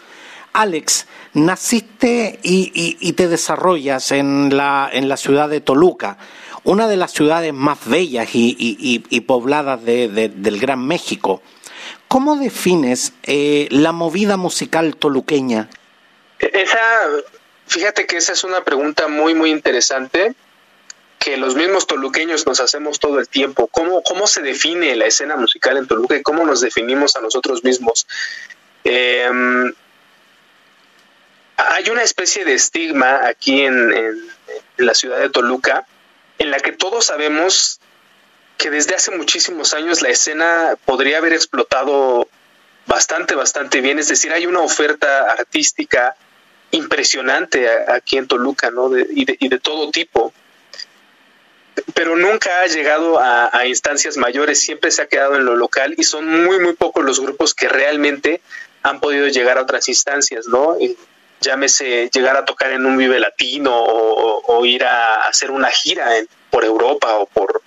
Alex, 0.52 1.08
naciste 1.34 2.42
y, 2.44 3.14
te 3.14 3.30
desarrollas 3.30 4.12
en 4.12 4.58
la, 4.58 4.90
en 4.92 5.08
la 5.08 5.16
ciudad 5.16 5.48
de 5.48 5.62
Toluca, 5.62 6.18
una 6.66 6.90
de 6.90 6.98
las 6.98 7.12
ciudades 7.14 7.54
más 7.54 7.78
bellas 7.86 8.28
y, 8.34 9.20
pobladas 9.26 9.86
de- 9.86 10.10
de- 10.10 10.28
del 10.28 10.60
Gran 10.60 10.86
México. 10.86 11.42
¿Cómo 12.08 12.36
defines 12.38 13.14
eh, 13.24 13.68
la 13.72 13.92
movida 13.92 14.38
musical 14.38 14.96
toluqueña? 14.96 15.70
Esa, 16.40 16.80
fíjate 17.68 18.06
que 18.06 18.18
esa 18.18 18.34
es 18.34 18.44
una 18.44 18.64
pregunta 18.64 19.08
muy, 19.08 19.34
muy 19.34 19.52
interesante. 19.52 20.34
que 21.20 21.38
los 21.38 21.56
mismos 21.56 21.88
toluqueños 21.88 22.46
nos 22.46 22.60
hacemos 22.60 23.00
todo 23.00 23.20
el 23.20 23.28
tiempo. 23.28 23.66
¿Cómo, 23.68 24.04
cómo 24.04 24.28
se 24.28 24.44
define 24.44 24.96
la 24.96 25.08
escena 25.08 25.36
musical 25.36 25.76
en 25.78 25.88
Toluca 25.88 26.16
y 26.16 26.22
cómo 26.22 26.46
nos 26.46 26.62
definimos 26.62 27.16
a 27.16 27.22
nosotros 27.22 27.64
mismos? 27.64 28.06
Em, 28.84 29.74
hay 31.58 31.90
una 31.90 32.04
especie 32.04 32.46
de 32.46 32.54
estigma 32.54 33.28
aquí 33.28 33.62
en, 33.64 34.30
la 34.78 34.94
ciudad 34.94 35.20
de 35.20 35.30
Toluca 35.30 35.88
en 36.38 36.52
la 36.52 36.60
que 36.60 36.74
todos 36.74 37.06
sabemos 37.06 37.80
que 38.58 38.70
desde 38.70 38.96
hace 38.96 39.12
muchísimos 39.12 39.74
años 39.74 40.02
la 40.02 40.10
escena 40.10 40.78
podría 40.86 41.18
haber 41.18 41.34
explotado 41.34 42.28
bastante, 42.86 43.36
bastante 43.36 43.82
bien. 43.82 44.00
Es 44.00 44.08
decir, 44.08 44.32
hay 44.32 44.46
una 44.46 44.62
oferta 44.62 45.30
artística 45.32 46.16
impresionante 46.72 47.68
aquí 47.88 48.18
en 48.18 48.28
Toluca, 48.28 48.72
¿no? 48.72 48.98
y, 48.98 49.26
de, 49.26 49.38
y, 49.40 49.50
de, 49.50 49.60
todo 49.60 49.92
tipo 49.92 50.34
pero 51.94 52.16
nunca 52.16 52.62
ha 52.62 52.68
llegado 52.68 53.20
a, 53.20 53.66
instancias 53.68 54.18
mayores, 54.18 54.60
siempre 54.60 54.92
se 54.92 55.02
ha 55.02 55.08
quedado 55.08 55.36
en 55.36 55.46
lo 55.46 55.56
local 55.56 55.94
y 55.98 56.04
son 56.04 56.28
muy, 56.46 56.60
muy 56.60 56.74
pocos 56.74 57.04
los 57.04 57.20
grupos 57.20 57.54
que 57.54 57.68
realmente 57.68 58.42
han 58.84 59.00
podido 59.00 59.28
llegar 59.28 59.58
a 59.58 59.64
otras 59.64 59.88
instancias, 59.90 60.48
¿no? 60.48 60.78
llámese 61.42 62.10
llegar 62.14 62.38
a 62.38 62.46
tocar 62.46 62.72
en 62.72 62.86
un 62.86 62.98
Vive 62.98 63.20
Latino 63.20 63.72
o, 63.76 64.66
ir 64.66 64.84
a 64.84 65.24
hacer 65.24 65.52
una 65.52 65.70
gira 65.70 66.10
por 66.50 66.64
Europa 66.64 67.16
o 67.18 67.26
por, 67.26 67.62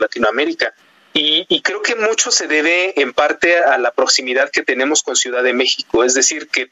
Latinoamérica. 0.00 0.74
Y, 1.14 1.62
creo 1.62 1.82
que 1.82 1.96
mucho 1.96 2.30
se 2.30 2.46
debe 2.46 3.00
en 3.00 3.12
parte 3.12 3.58
a 3.58 3.76
la 3.78 3.90
proximidad 3.90 4.50
que 4.50 4.62
tenemos 4.62 5.02
con 5.02 5.16
Ciudad 5.16 5.42
de 5.42 5.52
México, 5.52 6.04
es 6.04 6.14
decir, 6.14 6.48
que 6.48 6.70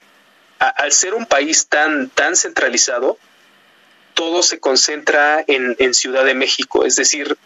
al 0.58 0.92
ser 0.92 1.14
un 1.14 1.26
país 1.26 1.66
tan, 1.66 2.10
tan 2.10 2.36
centralizado, 2.36 3.18
todo 4.14 4.42
se 4.42 4.60
concentra 4.60 5.44
en, 5.46 5.94
Ciudad 5.94 6.24
de 6.24 6.34
México. 6.34 6.84
Es 6.84 6.96
decir, 6.96 7.36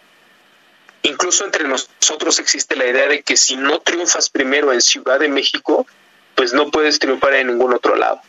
incluso 1.02 1.44
entre 1.44 1.66
nosotros 1.66 2.38
existe 2.38 2.76
la 2.76 2.86
idea 2.86 3.08
de 3.08 3.22
que 3.22 3.36
si 3.36 3.56
no 3.56 3.80
triunfas 3.80 4.28
primero 4.28 4.72
en 4.72 4.82
Ciudad 4.82 5.18
de 5.18 5.28
México, 5.28 5.86
pues 6.34 6.52
no 6.52 6.70
puedes 6.70 6.98
triunfar 6.98 7.34
en 7.34 7.48
ningún 7.48 7.72
otro 7.72 7.96
lado. 7.96 8.20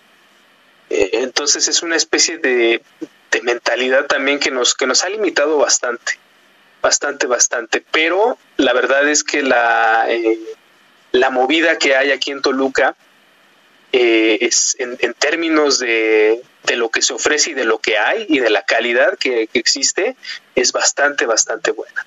Eh, 0.89 1.09
entonces 1.13 1.67
es 1.67 1.83
una 1.83 1.95
especie 1.95 2.37
de, 2.37 2.81
mentalidad 3.43 4.07
también 4.07 4.39
que 4.39 4.51
nos, 4.51 4.75
que 4.75 4.87
nos 4.87 5.03
ha 5.03 5.09
limitado 5.09 5.57
bastante, 5.57 6.19
bastante, 6.81 7.27
bastante. 7.27 7.83
Pero 7.91 8.37
la 8.57 8.73
verdad 8.73 9.07
es 9.07 9.23
que 9.23 9.43
la, 9.43 10.05
eh, 10.09 10.39
la 11.11 11.29
movida 11.29 11.77
que 11.77 11.95
hay 11.95 12.11
aquí 12.11 12.31
en 12.31 12.41
Toluca 12.41 12.95
eh, 13.91 14.37
es 14.41 14.77
en, 14.79 14.97
términos 15.15 15.79
de, 15.79 16.41
de, 16.63 16.75
lo 16.77 16.89
que 16.89 17.01
se 17.01 17.13
ofrece 17.13 17.51
y 17.51 17.53
de 17.53 17.65
lo 17.65 17.79
que 17.79 17.97
hay 17.97 18.25
y 18.29 18.39
de 18.39 18.49
la 18.49 18.63
calidad 18.63 19.17
que, 19.17 19.49
existe, 19.53 20.15
es 20.55 20.71
bastante, 20.71 21.25
bastante 21.25 21.71
buena. 21.71 22.05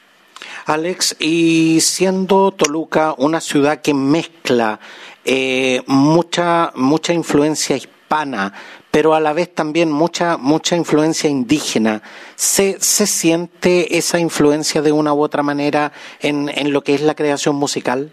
Alex, 0.65 1.17
y 1.19 1.81
siendo 1.83 2.53
Toluca 2.53 3.15
una 3.19 3.43
ciudad 3.43 3.83
que 3.83 3.93
mezcla 3.93 4.81
eh, 5.27 5.83
mucha, 5.87 6.73
mucha 6.75 7.13
influencia 7.13 7.77
hispana, 7.77 8.55
pero 8.95 9.17
a 9.17 9.19
la 9.19 9.33
vez 9.33 9.53
también 9.53 9.91
mucha, 9.91 10.37
mucha 10.37 10.77
influencia 10.77 11.29
indígena. 11.29 12.01
¿Se, 12.37 12.81
¿Se 12.81 13.09
siente 13.09 13.99
esa 13.99 14.21
influencia 14.21 14.83
de 14.83 14.93
una 14.93 15.13
u 15.13 15.21
otra 15.21 15.43
manera 15.43 15.91
en, 16.21 16.49
en 16.49 16.73
lo 16.73 16.85
que 16.85 16.95
es 16.95 17.01
la 17.01 17.17
creación 17.17 17.57
musical? 17.57 18.13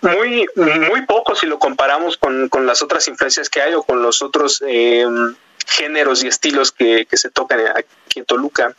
muy, 0.00 0.44
muy 0.56 1.06
poco 1.06 1.36
si 1.36 1.46
lo 1.46 1.60
comparamos 1.60 2.16
con, 2.16 2.48
con 2.48 2.66
las 2.66 2.82
otras 2.82 3.06
influencias 3.06 3.48
que 3.48 3.62
hay 3.62 3.74
o 3.74 3.84
con 3.84 4.02
los 4.02 4.20
otros 4.20 4.60
eh, 4.66 5.06
géneros 5.68 6.24
y 6.24 6.26
estilos 6.26 6.72
que, 6.72 7.06
que, 7.06 7.16
se 7.16 7.30
tocan 7.30 7.60
aquí 7.68 8.18
en 8.18 8.24
Toluca. 8.24 8.74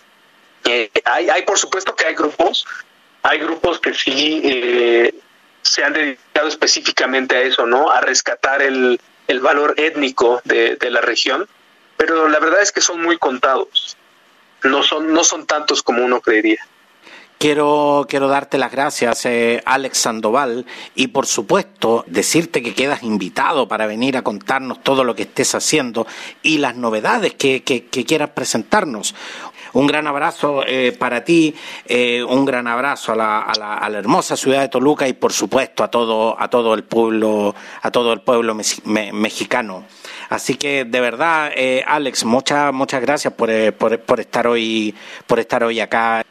Eh, 0.65 0.91
hay, 1.05 1.29
hay, 1.29 1.43
por 1.43 1.57
supuesto 1.57 1.95
que 1.95 2.05
hay 2.05 2.15
grupos, 2.15 2.65
hay 3.23 3.39
grupos 3.39 3.79
que 3.79 3.93
sí 3.93 4.41
eh, 4.43 5.15
se 5.61 5.85
han 5.85 5.93
dedicado 5.93 6.49
específicamente 6.49 7.37
a 7.37 7.41
eso, 7.43 7.65
¿no? 7.65 7.89
A 7.91 8.01
rescatar 8.01 8.61
el, 8.61 8.99
el 9.29 9.41
valor 9.41 9.75
étnico 9.77 10.41
de, 10.43 10.75
de 10.75 10.89
la 10.89 11.01
región, 11.01 11.47
pero 11.97 12.27
la 12.27 12.39
verdad 12.39 12.63
es 12.63 12.71
que 12.71 12.81
son 12.81 12.99
muy 12.99 13.17
contados, 13.17 13.95
no 14.63 14.81
son, 14.81 15.13
no 15.13 15.23
son 15.23 15.45
tantos 15.45 15.83
como 15.83 16.03
uno 16.03 16.19
creería. 16.19 16.65
Quiero, 17.41 18.05
quiero 18.09 18.27
darte 18.27 18.57
las 18.57 18.69
gracias, 18.69 19.25
eh, 19.25 19.63
Alex 19.63 19.97
Sandoval, 19.99 20.65
y 20.93 21.07
por 21.07 21.25
supuesto 21.25 22.03
decirte 22.05 22.61
que 22.61 22.73
quedas 22.73 23.01
invitado 23.01 23.65
para 23.65 23.87
venir 23.87 24.17
a 24.17 24.23
contarnos 24.23 24.83
todo 24.83 25.05
lo 25.05 25.15
que 25.15 25.21
estés 25.21 25.55
haciendo 25.55 26.05
y 26.43 26.57
las 26.57 26.75
novedades 26.75 27.35
que, 27.35 27.63
que, 27.63 27.85
quieras 27.87 28.31
presentarnos. 28.31 29.15
Un 29.71 29.87
gran 29.87 30.05
abrazo 30.05 30.63
eh, 30.67 30.91
para 30.91 31.23
ti, 31.23 31.55
eh, 31.85 32.21
un 32.21 32.43
gran 32.43 32.67
abrazo 32.67 33.13
a 33.13 33.15
la, 33.15 33.39
a, 33.39 33.55
la, 33.57 33.73
a 33.75 33.89
la, 33.89 33.99
hermosa 33.99 34.35
ciudad 34.35 34.59
de 34.59 34.67
Toluca 34.67 35.07
y 35.07 35.13
por 35.13 35.31
supuesto 35.31 35.85
a 35.85 35.87
todo, 35.89 36.35
a 36.37 36.49
todo 36.49 36.73
el 36.73 36.83
pueblo, 36.83 37.55
a 37.81 37.89
todo 37.89 38.11
el 38.11 38.19
pueblo 38.19 38.53
mexicano. 38.53 39.85
Así 40.27 40.55
que 40.55 40.83
de 40.83 40.99
verdad, 40.99 41.53
eh, 41.55 41.85
Alex, 41.87 42.25
muchas 42.25 42.73
muchas 42.73 42.99
gracias 42.99 43.33
por, 43.33 43.49
eh, 43.49 43.71
por, 43.71 43.97
por 44.01 44.19
estar 44.19 44.45
hoy, 44.45 44.93
por 45.25 45.39
estar 45.39 45.63
hoy 45.63 45.79
acá. 45.79 46.21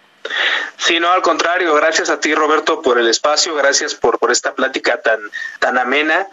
Sí, 0.76 1.00
no, 1.00 1.10
al 1.10 1.22
contrario, 1.22 1.74
gracias 1.74 2.10
a 2.10 2.20
ti 2.20 2.34
Roberto 2.34 2.82
por 2.82 2.98
el 2.98 3.08
espacio, 3.08 3.54
gracias 3.54 3.94
por, 3.94 4.18
por 4.18 4.30
esta 4.30 4.54
plática 4.54 5.00
tan, 5.00 5.20
tan 5.58 5.78
amena 5.78 6.26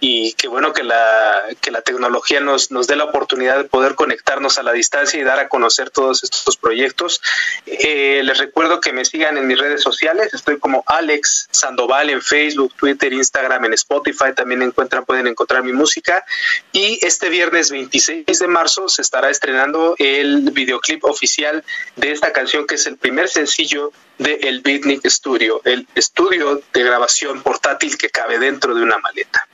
y 0.00 0.32
qué 0.32 0.48
bueno 0.48 0.72
que 0.72 0.82
la, 0.82 1.42
que 1.60 1.70
la 1.70 1.82
tecnología 1.82 2.40
nos, 2.40 2.70
nos 2.70 2.86
dé 2.86 2.96
la 2.96 3.04
oportunidad 3.04 3.58
de 3.58 3.64
poder 3.64 3.94
conectarnos 3.94 4.58
a 4.58 4.62
la 4.62 4.72
distancia 4.72 5.20
y 5.20 5.24
dar 5.24 5.38
a 5.38 5.48
conocer 5.48 5.90
todos 5.90 6.24
estos 6.24 6.56
proyectos. 6.56 7.20
Eh, 7.66 8.22
les 8.24 8.38
recuerdo 8.38 8.80
que 8.80 8.94
me 8.94 9.04
sigan 9.04 9.36
en 9.36 9.46
mis 9.46 9.58
redes 9.58 9.82
sociales, 9.82 10.32
estoy 10.32 10.58
como 10.58 10.82
Alex 10.86 11.48
Sandoval 11.50 12.08
en 12.08 12.22
Facebook, 12.22 12.74
Twitter, 12.76 13.12
Instagram, 13.12 13.66
en 13.66 13.74
Spotify, 13.74 14.32
también 14.34 14.62
encuentran, 14.62 15.04
pueden 15.04 15.26
encontrar 15.26 15.62
mi 15.62 15.74
música. 15.74 16.24
Y 16.72 16.98
este 17.04 17.28
viernes 17.28 17.70
26 17.70 18.24
de 18.26 18.48
marzo 18.48 18.88
se 18.88 19.02
estará 19.02 19.28
estrenando 19.28 19.96
el 19.98 20.50
videoclip 20.50 21.04
oficial 21.04 21.62
de 21.96 22.12
esta 22.12 22.32
canción 22.32 22.66
que 22.66 22.76
es 22.76 22.86
el 22.86 22.96
primer 22.96 23.28
sencillo 23.28 23.92
de 24.16 24.34
el 24.42 24.60
Beatnik 24.60 25.06
Studio, 25.08 25.60
el 25.64 25.86
estudio 25.94 26.62
de 26.72 26.82
grabación 26.82 27.42
portátil 27.42 27.98
que 27.98 28.08
cabe 28.08 28.38
dentro 28.38 28.74
de 28.74 28.82
una 28.82 28.98
maleta. 28.98 29.49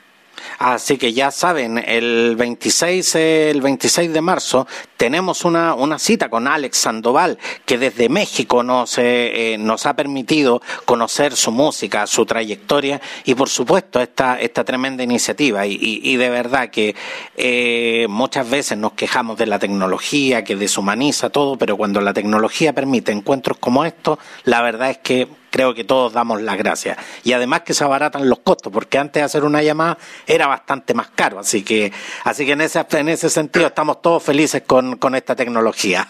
Así 0.59 0.97
que 0.97 1.13
ya 1.13 1.31
saben, 1.31 1.79
el 1.79 2.35
26, 2.37 3.15
el 3.17 3.61
26 3.61 4.13
de 4.13 4.21
marzo 4.21 4.67
tenemos 4.97 5.45
una, 5.45 5.75
una 5.75 5.99
cita 5.99 6.29
con 6.29 6.49
Alex 6.49 6.79
Sandoval, 6.79 7.39
que 7.65 7.79
desde 7.79 8.09
México 8.09 8.63
nos, 8.63 8.99
eh, 8.99 9.55
eh, 9.55 9.59
nos 9.59 9.87
ha 9.87 9.95
permitido 9.95 10.63
conocer 10.85 11.37
su 11.37 11.53
música, 11.53 12.07
su 12.07 12.25
trayectoria 12.25 13.01
y, 13.25 13.35
por 13.35 13.49
supuesto, 13.49 14.01
esta, 14.01 14.41
esta 14.41 14.65
tremenda 14.65 15.03
iniciativa. 15.03 15.67
Y, 15.67 15.79
y, 15.81 16.17
de 16.17 16.31
verdad 16.31 16.71
que 16.71 16.95
eh, 17.37 18.07
muchas 18.09 18.49
veces 18.49 18.79
nos 18.79 18.93
quejamos 18.93 19.37
de 19.37 19.47
la 19.47 19.59
tecnología, 19.59 20.45
que 20.45 20.57
deshumaniza 20.57 21.31
todo, 21.31 21.57
pero 21.57 21.77
cuando 21.77 22.01
la 22.01 22.15
tecnología 22.15 22.73
permite 22.73 23.13
encuentros 23.13 23.59
como 23.59 23.85
estos, 23.85 24.19
la 24.45 24.63
verdad 24.63 24.91
es 24.91 24.99
que 24.99 25.29
creo 25.57 25.73
que 25.73 25.85
todos 25.85 26.13
damos 26.13 26.43
las 26.43 26.59
gracias. 26.59 26.99
Y 27.25 27.33
además 27.33 27.63
que 27.63 27.73
se 27.73 27.83
abaratan 27.83 28.29
los 28.29 28.41
costos, 28.41 28.71
porque 28.71 28.99
antes 28.99 29.23
de 29.23 29.25
hacer 29.25 29.43
una 29.43 29.63
llamada 29.63 29.97
era 30.27 30.47
bastante 30.47 30.93
más 30.93 31.09
caro. 31.15 31.39
Así 31.39 31.63
que, 31.63 31.91
así 32.25 32.45
que 32.45 32.53
en 32.53 32.61
ese, 32.61 32.85
en 32.91 33.09
ese 33.09 33.31
sentido 33.31 33.69
estamos 33.69 34.03
todos 34.03 34.23
felices 34.23 34.65
con, 34.67 34.97
con 34.99 35.15
esta 35.15 35.35
tecnología. 35.35 36.07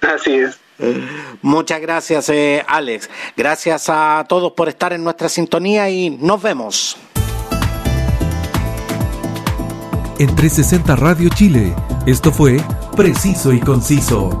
Así 0.00 0.32
es. 0.34 0.58
Muchas 1.40 1.80
gracias, 1.80 2.30
eh, 2.30 2.64
Alex. 2.66 3.08
Gracias 3.36 3.84
a 3.88 4.24
todos 4.28 4.52
por 4.52 4.68
estar 4.68 4.92
en 4.92 5.04
nuestra 5.04 5.28
sintonía 5.28 5.88
y 5.88 6.10
nos 6.10 6.42
vemos. 6.42 6.96
En 10.18 10.34
360 10.34 10.96
Radio 10.96 11.28
Chile, 11.28 11.76
esto 12.06 12.32
fue 12.32 12.56
Preciso 12.96 13.52
y 13.52 13.60
Conciso. 13.60 14.40